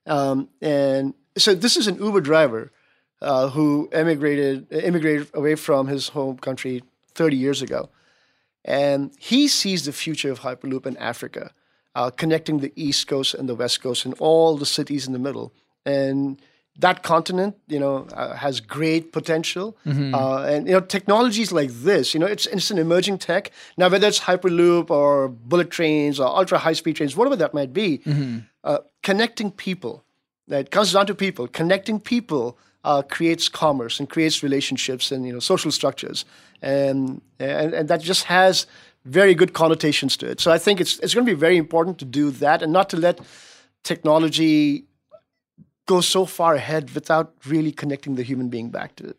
um, 0.05 0.49
and 0.61 1.15
so 1.37 1.55
this 1.55 1.75
is 1.75 1.87
an 1.87 1.95
Uber 1.95 2.21
driver 2.21 2.71
uh, 3.21 3.49
who 3.49 3.89
emigrated 3.91 4.71
immigrated 4.71 5.29
away 5.33 5.55
from 5.55 5.87
his 5.87 6.09
home 6.09 6.37
country 6.37 6.83
30 7.15 7.35
years 7.35 7.63
ago, 7.63 7.89
and 8.63 9.11
he 9.17 9.47
sees 9.47 9.85
the 9.85 9.93
future 9.93 10.31
of 10.31 10.41
Hyperloop 10.41 10.85
in 10.85 10.95
Africa, 10.97 11.51
uh, 11.95 12.11
connecting 12.11 12.59
the 12.59 12.73
East 12.75 13.07
Coast 13.07 13.33
and 13.33 13.49
the 13.49 13.55
West 13.55 13.81
Coast 13.81 14.05
and 14.05 14.13
all 14.19 14.55
the 14.55 14.67
cities 14.67 15.07
in 15.07 15.13
the 15.13 15.19
middle, 15.19 15.51
and 15.83 16.39
that 16.79 17.03
continent, 17.03 17.55
you 17.67 17.79
know, 17.79 18.07
uh, 18.13 18.35
has 18.35 18.59
great 18.59 19.11
potential. 19.11 19.75
Mm-hmm. 19.85 20.13
Uh, 20.13 20.43
and 20.43 20.67
you 20.67 20.73
know, 20.73 20.79
technologies 20.79 21.51
like 21.51 21.71
this, 21.71 22.13
you 22.13 22.19
know, 22.19 22.27
it's 22.27 22.45
it's 22.47 22.71
an 22.71 22.77
emerging 22.77 23.17
tech. 23.17 23.51
Now, 23.77 23.89
whether 23.89 24.07
it's 24.07 24.19
hyperloop 24.19 24.89
or 24.91 25.29
bullet 25.29 25.71
trains 25.71 26.19
or 26.19 26.27
ultra 26.27 26.57
high 26.59 26.73
speed 26.73 26.95
trains, 26.97 27.15
whatever 27.15 27.35
that 27.37 27.53
might 27.53 27.73
be, 27.73 27.99
mm-hmm. 27.99 28.39
uh, 28.63 28.79
connecting 29.03 29.51
people. 29.51 30.03
It 30.49 30.71
comes 30.71 30.93
down 30.93 31.07
to 31.07 31.15
people. 31.15 31.47
Connecting 31.47 31.99
people 31.99 32.57
uh, 32.85 33.01
creates 33.01 33.49
commerce 33.49 33.99
and 33.99 34.09
creates 34.09 34.43
relationships 34.43 35.11
and 35.11 35.25
you 35.25 35.33
know 35.33 35.39
social 35.39 35.71
structures, 35.71 36.25
and 36.61 37.21
and, 37.39 37.73
and 37.73 37.89
that 37.89 38.01
just 38.01 38.25
has 38.25 38.67
very 39.03 39.33
good 39.33 39.53
connotations 39.53 40.15
to 40.17 40.29
it. 40.29 40.39
So 40.39 40.51
I 40.51 40.57
think 40.57 40.79
it's 40.79 40.99
it's 40.99 41.13
going 41.13 41.25
to 41.25 41.31
be 41.31 41.39
very 41.39 41.57
important 41.57 41.97
to 41.99 42.05
do 42.05 42.31
that 42.31 42.61
and 42.61 42.71
not 42.71 42.89
to 42.89 42.97
let 42.97 43.19
technology 43.83 44.85
go 45.88 46.02
so 46.02 46.26
far 46.26 46.54
ahead 46.54 46.93
without 46.93 47.34
really 47.47 47.71
connecting 47.71 48.15
the 48.15 48.23
human 48.23 48.50
being 48.50 48.69
back 48.69 48.95
to 48.97 49.08
it. 49.08 49.17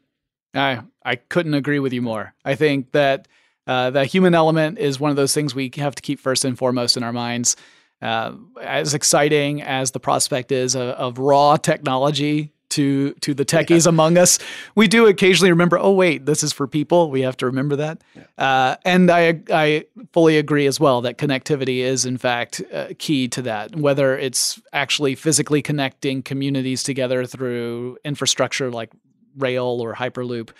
I 0.54 0.82
I 1.04 1.16
couldn't 1.16 1.54
agree 1.54 1.80
with 1.80 1.92
you 1.92 2.02
more. 2.02 2.34
I 2.44 2.54
think 2.54 2.92
that 2.92 3.26
uh, 3.66 3.90
the 3.90 4.04
human 4.04 4.34
element 4.34 4.78
is 4.78 5.00
one 5.00 5.10
of 5.10 5.16
those 5.16 5.34
things 5.34 5.54
we 5.54 5.70
have 5.76 5.94
to 5.96 6.02
keep 6.02 6.20
first 6.20 6.44
and 6.44 6.56
foremost 6.56 6.96
in 6.96 7.02
our 7.02 7.12
minds. 7.12 7.56
Uh, 8.00 8.32
as 8.62 8.94
exciting 8.94 9.60
as 9.60 9.90
the 9.90 9.98
prospect 9.98 10.52
is 10.52 10.76
of, 10.76 10.88
of 10.90 11.18
raw 11.18 11.56
technology 11.56 12.52
to 12.70 13.12
to 13.14 13.34
the 13.34 13.44
techies 13.44 13.84
yeah. 13.84 13.90
among 13.90 14.18
us. 14.18 14.38
We 14.74 14.88
do 14.88 15.06
occasionally 15.06 15.50
remember, 15.50 15.78
oh 15.78 15.92
wait, 15.92 16.26
this 16.26 16.42
is 16.42 16.52
for 16.52 16.66
people. 16.66 17.10
We 17.10 17.22
have 17.22 17.36
to 17.38 17.46
remember 17.46 17.76
that. 17.76 18.02
Yeah. 18.14 18.24
Uh, 18.36 18.76
and 18.84 19.10
I 19.10 19.40
I 19.50 19.86
fully 20.12 20.38
agree 20.38 20.66
as 20.66 20.78
well 20.78 21.00
that 21.02 21.18
connectivity 21.18 21.78
is 21.78 22.04
in 22.04 22.18
fact 22.18 22.62
uh, 22.72 22.88
key 22.98 23.28
to 23.28 23.42
that. 23.42 23.76
Whether 23.76 24.16
it's 24.16 24.60
actually 24.72 25.14
physically 25.14 25.62
connecting 25.62 26.22
communities 26.22 26.82
together 26.82 27.24
through 27.26 27.98
infrastructure 28.04 28.70
like 28.70 28.90
rail 29.36 29.78
or 29.80 29.94
hyperloop, 29.94 30.50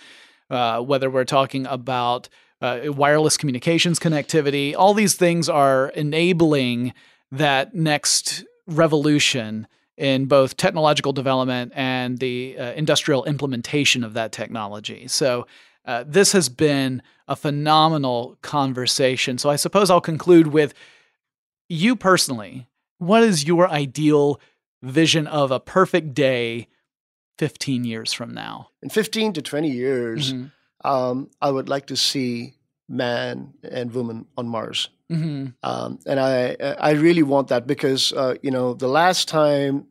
uh, 0.49 0.81
whether 0.81 1.09
we're 1.09 1.25
talking 1.25 1.65
about 1.67 2.29
uh, 2.61 2.81
wireless 2.87 3.37
communications 3.37 3.99
connectivity, 3.99 4.75
all 4.77 4.93
these 4.93 5.15
things 5.15 5.47
are 5.47 5.89
enabling 5.89 6.93
that 7.31 7.73
next 7.73 8.43
revolution 8.67 9.67
in 9.99 10.25
both 10.25 10.55
technological 10.55 11.11
development 11.11 11.73
and 11.75 12.19
the 12.19 12.57
uh, 12.57 12.71
industrial 12.71 13.25
implementation 13.25 14.03
of 14.03 14.13
that 14.13 14.31
technology. 14.31 15.07
So, 15.07 15.45
uh, 15.85 16.03
this 16.07 16.31
has 16.31 16.49
been 16.49 17.01
a 17.27 17.35
phenomenal 17.35 18.37
conversation. 18.41 19.37
So, 19.37 19.49
I 19.49 19.57
suppose 19.57 19.89
I'll 19.91 20.01
conclude 20.01 20.47
with 20.47 20.73
you 21.67 21.95
personally. 21.95 22.67
What 22.97 23.23
is 23.23 23.45
your 23.45 23.69
ideal 23.69 24.39
vision 24.81 25.27
of 25.27 25.51
a 25.51 25.59
perfect 25.59 26.13
day 26.13 26.67
15 27.37 27.83
years 27.83 28.13
from 28.13 28.33
now? 28.33 28.69
In 28.81 28.89
15 28.89 29.33
to 29.33 29.41
20 29.41 29.69
years, 29.69 30.33
mm-hmm. 30.33 30.87
um, 30.89 31.29
I 31.41 31.51
would 31.51 31.67
like 31.67 31.87
to 31.87 31.97
see 31.97 32.53
man 32.89 33.53
and 33.63 33.93
woman 33.93 34.25
on 34.37 34.47
Mars. 34.47 34.89
Mm-hmm. 35.11 35.47
Um, 35.63 35.99
and 36.05 36.19
I 36.19 36.55
I 36.79 36.91
really 36.91 37.23
want 37.23 37.47
that 37.47 37.67
because 37.67 38.13
uh, 38.13 38.35
you 38.41 38.51
know 38.51 38.73
the 38.73 38.87
last 38.87 39.27
time 39.27 39.85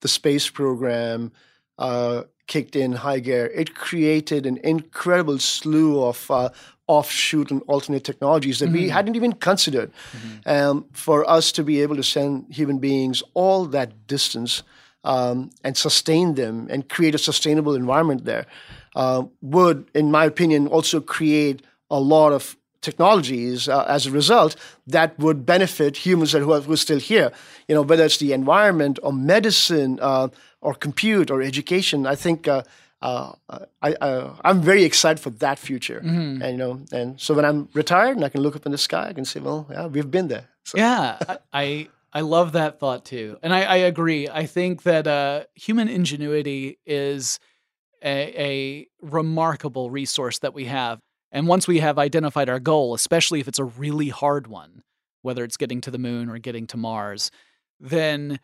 the 0.00 0.08
space 0.08 0.48
program 0.50 1.32
uh, 1.78 2.24
kicked 2.46 2.76
in 2.76 2.92
high 2.92 3.20
gear, 3.20 3.50
it 3.54 3.74
created 3.74 4.46
an 4.46 4.58
incredible 4.58 5.38
slew 5.38 6.02
of 6.02 6.30
uh, 6.30 6.50
offshoot 6.86 7.50
and 7.50 7.62
alternate 7.66 8.04
technologies 8.04 8.58
that 8.58 8.66
mm-hmm. 8.66 8.74
we 8.74 8.88
hadn't 8.88 9.16
even 9.16 9.32
considered. 9.32 9.90
Mm-hmm. 10.12 10.48
Um, 10.48 10.84
for 10.92 11.28
us 11.28 11.52
to 11.52 11.64
be 11.64 11.80
able 11.82 11.96
to 11.96 12.02
send 12.02 12.46
human 12.50 12.78
beings 12.78 13.22
all 13.32 13.64
that 13.66 14.06
distance 14.06 14.62
um, 15.04 15.50
and 15.62 15.76
sustain 15.76 16.34
them 16.34 16.66
and 16.70 16.88
create 16.88 17.14
a 17.14 17.18
sustainable 17.18 17.74
environment 17.74 18.24
there 18.24 18.46
uh, 18.94 19.24
would, 19.40 19.90
in 19.94 20.10
my 20.10 20.24
opinion, 20.24 20.66
also 20.66 21.00
create 21.00 21.62
a 21.90 22.00
lot 22.00 22.32
of 22.32 22.56
technologies 22.84 23.68
uh, 23.68 23.84
as 23.88 24.06
a 24.06 24.10
result 24.10 24.54
that 24.86 25.18
would 25.18 25.46
benefit 25.46 25.96
humans 25.96 26.32
who 26.32 26.52
are, 26.52 26.60
who 26.60 26.72
are 26.72 26.76
still 26.76 27.00
here. 27.00 27.32
You 27.66 27.74
know, 27.74 27.82
whether 27.82 28.04
it's 28.04 28.18
the 28.18 28.32
environment 28.32 28.98
or 29.02 29.12
medicine 29.12 29.98
uh, 30.00 30.28
or 30.60 30.74
compute 30.74 31.30
or 31.30 31.42
education. 31.42 32.06
I 32.06 32.16
think 32.16 32.46
uh, 32.46 32.62
uh 33.02 33.32
I, 33.82 33.94
am 34.44 34.62
very 34.62 34.84
excited 34.84 35.20
for 35.20 35.30
that 35.44 35.58
future. 35.58 36.00
Mm-hmm. 36.00 36.42
And 36.42 36.52
you 36.52 36.58
know, 36.58 36.80
and 36.92 37.20
so 37.20 37.34
when 37.34 37.44
I'm 37.44 37.68
retired 37.74 38.16
and 38.16 38.24
I 38.24 38.28
can 38.28 38.40
look 38.40 38.56
up 38.56 38.66
in 38.66 38.72
the 38.72 38.78
sky, 38.78 39.08
I 39.08 39.12
can 39.12 39.24
say, 39.24 39.40
well, 39.40 39.66
yeah, 39.70 39.86
we've 39.86 40.10
been 40.10 40.28
there. 40.28 40.46
So. 40.64 40.78
Yeah, 40.78 41.18
I. 41.52 41.88
I 42.16 42.20
love 42.20 42.52
that 42.52 42.78
thought 42.78 43.04
too, 43.04 43.38
and 43.42 43.52
I, 43.52 43.62
I 43.62 43.76
agree. 43.90 44.28
I 44.28 44.46
think 44.46 44.84
that 44.84 45.08
uh, 45.08 45.46
human 45.56 45.88
ingenuity 45.88 46.78
is 46.86 47.40
a, 48.04 48.16
a 48.38 48.86
remarkable 49.02 49.90
resource 49.90 50.38
that 50.38 50.54
we 50.54 50.66
have. 50.66 51.00
And 51.34 51.48
once 51.48 51.66
we 51.66 51.80
have 51.80 51.98
identified 51.98 52.48
our 52.48 52.60
goal, 52.60 52.94
especially 52.94 53.40
if 53.40 53.48
it's 53.48 53.58
a 53.58 53.64
really 53.64 54.08
hard 54.08 54.46
one, 54.46 54.84
whether 55.22 55.42
it's 55.42 55.56
getting 55.56 55.80
to 55.80 55.90
the 55.90 55.98
moon 55.98 56.30
or 56.30 56.38
getting 56.38 56.68
to 56.68 56.76
Mars, 56.76 57.30
then 57.80 58.38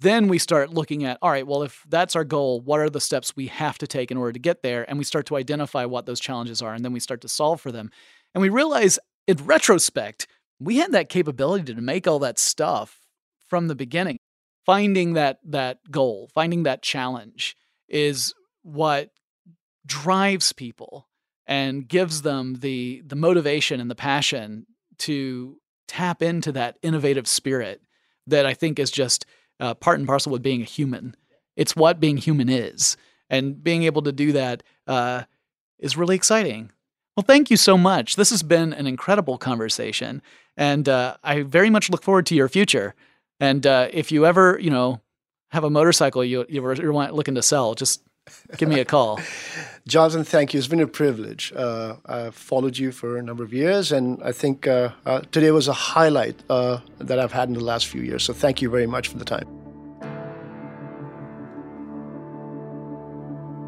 then 0.00 0.26
we 0.26 0.38
start 0.38 0.74
looking 0.74 1.04
at 1.04 1.16
all 1.22 1.30
right 1.30 1.46
well 1.46 1.62
if 1.62 1.84
that's 1.88 2.16
our 2.16 2.24
goal 2.24 2.60
what 2.60 2.80
are 2.80 2.90
the 2.90 3.00
steps 3.00 3.36
we 3.36 3.46
have 3.46 3.78
to 3.78 3.86
take 3.86 4.10
in 4.10 4.16
order 4.16 4.32
to 4.32 4.40
get 4.40 4.62
there? 4.62 4.84
And 4.90 4.98
we 4.98 5.04
start 5.04 5.26
to 5.26 5.36
identify 5.36 5.84
what 5.84 6.04
those 6.04 6.18
challenges 6.18 6.60
are 6.60 6.74
and 6.74 6.84
then 6.84 6.92
we 6.92 6.98
start 7.00 7.20
to 7.20 7.28
solve 7.28 7.60
for 7.60 7.70
them. 7.70 7.90
And 8.34 8.42
we 8.42 8.48
realize 8.48 8.98
in 9.28 9.36
retrospect 9.36 10.26
we 10.58 10.78
had 10.78 10.90
that 10.92 11.08
capability 11.08 11.72
to 11.72 11.80
make 11.80 12.08
all 12.08 12.18
that 12.18 12.40
stuff 12.40 13.00
from 13.48 13.68
the 13.68 13.76
beginning. 13.76 14.18
Finding 14.66 15.12
that 15.12 15.38
that 15.44 15.78
goal 15.88 16.28
finding 16.34 16.64
that 16.64 16.82
challenge 16.82 17.56
is 17.88 18.34
what 18.62 19.10
drives 19.86 20.52
people 20.52 21.07
and 21.48 21.88
gives 21.88 22.22
them 22.22 22.56
the 22.60 23.02
the 23.06 23.16
motivation 23.16 23.80
and 23.80 23.90
the 23.90 23.94
passion 23.96 24.66
to 24.98 25.58
tap 25.88 26.22
into 26.22 26.52
that 26.52 26.78
innovative 26.82 27.26
spirit 27.26 27.80
that 28.26 28.44
I 28.44 28.52
think 28.52 28.78
is 28.78 28.90
just 28.90 29.24
uh, 29.58 29.74
part 29.74 29.98
and 29.98 30.06
parcel 30.06 30.30
with 30.30 30.42
being 30.42 30.60
a 30.60 30.66
human. 30.66 31.16
It's 31.56 31.74
what 31.74 31.98
being 31.98 32.18
human 32.18 32.48
is, 32.48 32.96
and 33.30 33.64
being 33.64 33.82
able 33.84 34.02
to 34.02 34.12
do 34.12 34.32
that 34.32 34.62
uh, 34.86 35.24
is 35.78 35.96
really 35.96 36.14
exciting. 36.14 36.70
Well, 37.16 37.24
thank 37.24 37.50
you 37.50 37.56
so 37.56 37.76
much. 37.76 38.14
This 38.14 38.30
has 38.30 38.44
been 38.44 38.72
an 38.72 38.86
incredible 38.86 39.38
conversation, 39.38 40.22
and 40.56 40.88
uh, 40.88 41.16
I 41.24 41.42
very 41.42 41.70
much 41.70 41.90
look 41.90 42.04
forward 42.04 42.26
to 42.26 42.36
your 42.36 42.48
future. 42.48 42.94
And 43.40 43.66
uh, 43.66 43.88
if 43.92 44.12
you 44.12 44.26
ever, 44.26 44.58
you 44.60 44.70
know, 44.70 45.00
have 45.50 45.64
a 45.64 45.70
motorcycle 45.70 46.22
you 46.22 46.44
you're 46.48 46.76
looking 46.76 47.34
to 47.34 47.42
sell, 47.42 47.74
just 47.74 48.02
give 48.56 48.68
me 48.68 48.80
a 48.80 48.84
call. 48.84 49.20
Jonathan, 49.86 50.24
thank 50.24 50.52
you. 50.52 50.58
It's 50.58 50.68
been 50.68 50.80
a 50.80 50.86
privilege. 50.86 51.52
Uh, 51.54 51.96
I've 52.06 52.34
followed 52.34 52.76
you 52.76 52.92
for 52.92 53.16
a 53.16 53.22
number 53.22 53.42
of 53.42 53.52
years, 53.52 53.92
and 53.92 54.22
I 54.22 54.32
think 54.32 54.66
uh, 54.66 54.90
uh, 55.06 55.20
today 55.32 55.50
was 55.50 55.68
a 55.68 55.72
highlight 55.72 56.36
uh, 56.50 56.80
that 56.98 57.18
I've 57.18 57.32
had 57.32 57.48
in 57.48 57.54
the 57.54 57.64
last 57.64 57.86
few 57.86 58.02
years. 58.02 58.24
So 58.24 58.32
thank 58.32 58.60
you 58.60 58.70
very 58.70 58.86
much 58.86 59.08
for 59.08 59.18
the 59.18 59.24
time. 59.24 59.48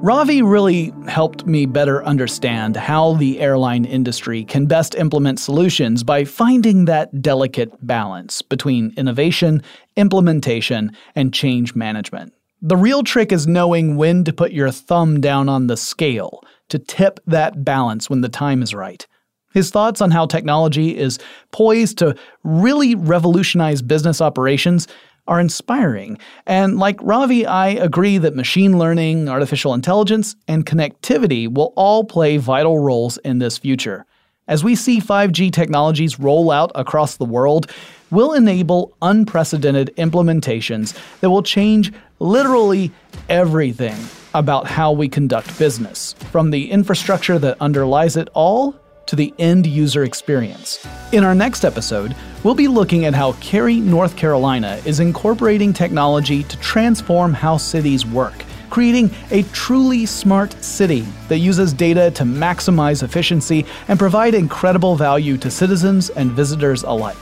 Ravi 0.03 0.40
really 0.40 0.94
helped 1.09 1.46
me 1.46 1.66
better 1.66 2.03
understand 2.05 2.75
how 2.75 3.16
the 3.16 3.38
airline 3.38 3.85
industry 3.85 4.44
can 4.44 4.64
best 4.64 4.94
implement 4.94 5.38
solutions 5.38 6.03
by 6.03 6.25
finding 6.25 6.87
that 6.87 7.20
delicate 7.20 7.70
balance 7.87 8.40
between 8.40 8.94
innovation, 8.96 9.62
implementation, 9.96 10.96
and 11.14 11.35
change 11.35 11.75
management. 11.75 12.33
The 12.62 12.77
real 12.77 13.03
trick 13.03 13.33
is 13.33 13.46
knowing 13.46 13.96
when 13.96 14.23
to 14.25 14.35
put 14.35 14.53
your 14.53 14.70
thumb 14.70 15.23
down 15.23 15.49
on 15.49 15.66
the 15.66 15.79
scale 15.79 16.42
to 16.68 16.79
tip 16.79 17.18
that 17.27 17.64
balance 17.64 18.11
when 18.11 18.20
the 18.20 18.29
time 18.29 18.62
is 18.62 18.75
right. 18.75 19.07
His 19.55 19.70
thoughts 19.70 20.03
on 20.03 20.11
how 20.11 20.27
technology 20.27 20.96
is 20.96 21.18
poised 21.53 21.96
to 21.99 22.14
really 22.44 22.94
revolutionize 22.94 23.81
business 23.81 24.20
operations 24.20 24.87
are 25.27 25.40
inspiring. 25.40 26.18
And 26.46 26.79
like 26.79 26.99
Ravi, 27.01 27.46
I 27.46 27.68
agree 27.68 28.18
that 28.18 28.37
machine 28.37 28.79
learning, 28.79 29.31
artificial 29.31 29.73
intelligence, 29.73 30.37
and 30.46 30.66
connectivity 30.66 31.49
will 31.49 31.73
all 31.77 32.05
play 32.05 32.37
vital 32.37 32.79
roles 32.79 33.16
in 33.18 33.38
this 33.38 33.57
future. 33.57 34.05
As 34.49 34.62
we 34.62 34.75
see 34.75 35.01
5G 35.01 35.51
technologies 35.51 36.18
roll 36.18 36.51
out 36.51 36.73
across 36.75 37.16
the 37.16 37.25
world, 37.25 37.70
will 38.11 38.33
enable 38.35 38.96
unprecedented 39.03 39.94
implementations 39.96 40.99
that 41.20 41.31
will 41.31 41.42
change 41.42 41.92
literally 42.18 42.90
everything 43.29 43.96
about 44.35 44.66
how 44.66 44.92
we 44.92 45.09
conduct 45.09 45.59
business, 45.59 46.12
from 46.31 46.51
the 46.51 46.70
infrastructure 46.70 47.38
that 47.38 47.61
underlies 47.61 48.16
it 48.16 48.29
all 48.35 48.79
to 49.07 49.16
the 49.16 49.35
end 49.38 49.66
user 49.66 50.05
experience. 50.05 50.87
In 51.11 51.25
our 51.25 51.35
next 51.35 51.64
episode, 51.64 52.14
we'll 52.44 52.55
be 52.55 52.68
looking 52.68 53.07
at 53.07 53.14
how 53.14 53.33
Cary, 53.35 53.81
North 53.81 54.16
Carolina 54.16 54.81
is 54.85 55.01
incorporating 55.01 55.73
technology 55.73 56.44
to 56.44 56.57
transform 56.61 57.35
how 57.35 57.57
cities 57.57 58.07
work, 58.07 58.44
creating 58.70 59.11
a 59.33 59.42
truly 59.53 60.07
smart 60.07 60.53
city 60.62 61.05
that 61.29 61.38
uses 61.38 61.73
data 61.73 62.12
to 62.12 62.23
maximize 62.23 63.03
efficiency 63.03 63.66
and 63.88 63.99
provide 63.99 64.35
incredible 64.35 64.94
value 64.94 65.37
to 65.38 65.51
citizens 65.51 66.11
and 66.11 66.31
visitors 66.31 66.85
alike. 66.85 67.16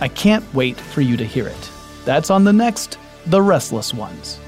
I 0.00 0.08
can't 0.08 0.44
wait 0.54 0.78
for 0.78 1.00
you 1.00 1.16
to 1.16 1.24
hear 1.24 1.46
it. 1.48 1.70
That's 2.04 2.30
on 2.30 2.44
the 2.44 2.52
next 2.52 2.98
The 3.26 3.42
Restless 3.42 3.94
Ones. 3.94 4.38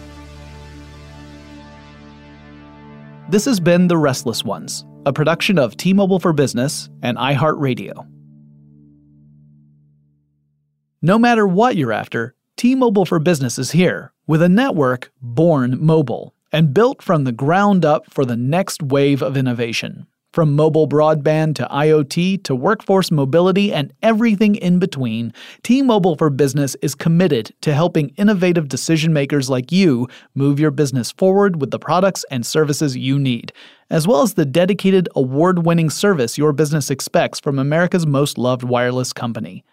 This 3.30 3.44
has 3.44 3.60
been 3.60 3.88
The 3.88 3.96
Restless 3.96 4.44
Ones 4.44 4.84
a 5.06 5.12
production 5.12 5.58
of 5.58 5.74
T 5.74 5.94
Mobile 5.94 6.18
for 6.18 6.34
Business 6.34 6.90
and 7.02 7.16
iHeartRadio. 7.16 8.06
No 11.00 11.18
matter 11.18 11.46
what 11.46 11.76
you're 11.76 11.92
after, 11.92 12.34
T 12.56 12.74
Mobile 12.74 13.06
for 13.06 13.18
Business 13.18 13.58
is 13.58 13.70
here 13.70 14.12
with 14.26 14.42
a 14.42 14.50
network 14.50 15.10
born 15.22 15.78
mobile 15.80 16.34
and 16.52 16.74
built 16.74 17.00
from 17.00 17.24
the 17.24 17.32
ground 17.32 17.86
up 17.86 18.12
for 18.12 18.26
the 18.26 18.36
next 18.36 18.82
wave 18.82 19.22
of 19.22 19.34
innovation. 19.36 20.06
From 20.34 20.54
mobile 20.54 20.86
broadband 20.86 21.54
to 21.54 21.66
IoT 21.70 22.44
to 22.44 22.54
workforce 22.54 23.10
mobility 23.10 23.72
and 23.72 23.94
everything 24.02 24.56
in 24.56 24.78
between, 24.78 25.32
T 25.62 25.80
Mobile 25.80 26.16
for 26.16 26.28
Business 26.28 26.76
is 26.82 26.94
committed 26.94 27.54
to 27.62 27.72
helping 27.72 28.10
innovative 28.10 28.68
decision 28.68 29.14
makers 29.14 29.48
like 29.48 29.72
you 29.72 30.06
move 30.34 30.60
your 30.60 30.70
business 30.70 31.12
forward 31.12 31.62
with 31.62 31.70
the 31.70 31.78
products 31.78 32.26
and 32.30 32.44
services 32.44 32.94
you 32.94 33.18
need, 33.18 33.54
as 33.88 34.06
well 34.06 34.20
as 34.20 34.34
the 34.34 34.44
dedicated 34.44 35.08
award 35.16 35.64
winning 35.64 35.88
service 35.88 36.36
your 36.36 36.52
business 36.52 36.90
expects 36.90 37.40
from 37.40 37.58
America's 37.58 38.06
most 38.06 38.36
loved 38.36 38.62
wireless 38.62 39.14
company. 39.14 39.64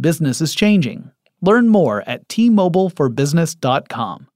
Business 0.00 0.40
is 0.40 0.52
changing. 0.52 1.12
Learn 1.42 1.68
more 1.68 2.02
at 2.08 2.26
tmobileforbusiness.com. 2.28 4.26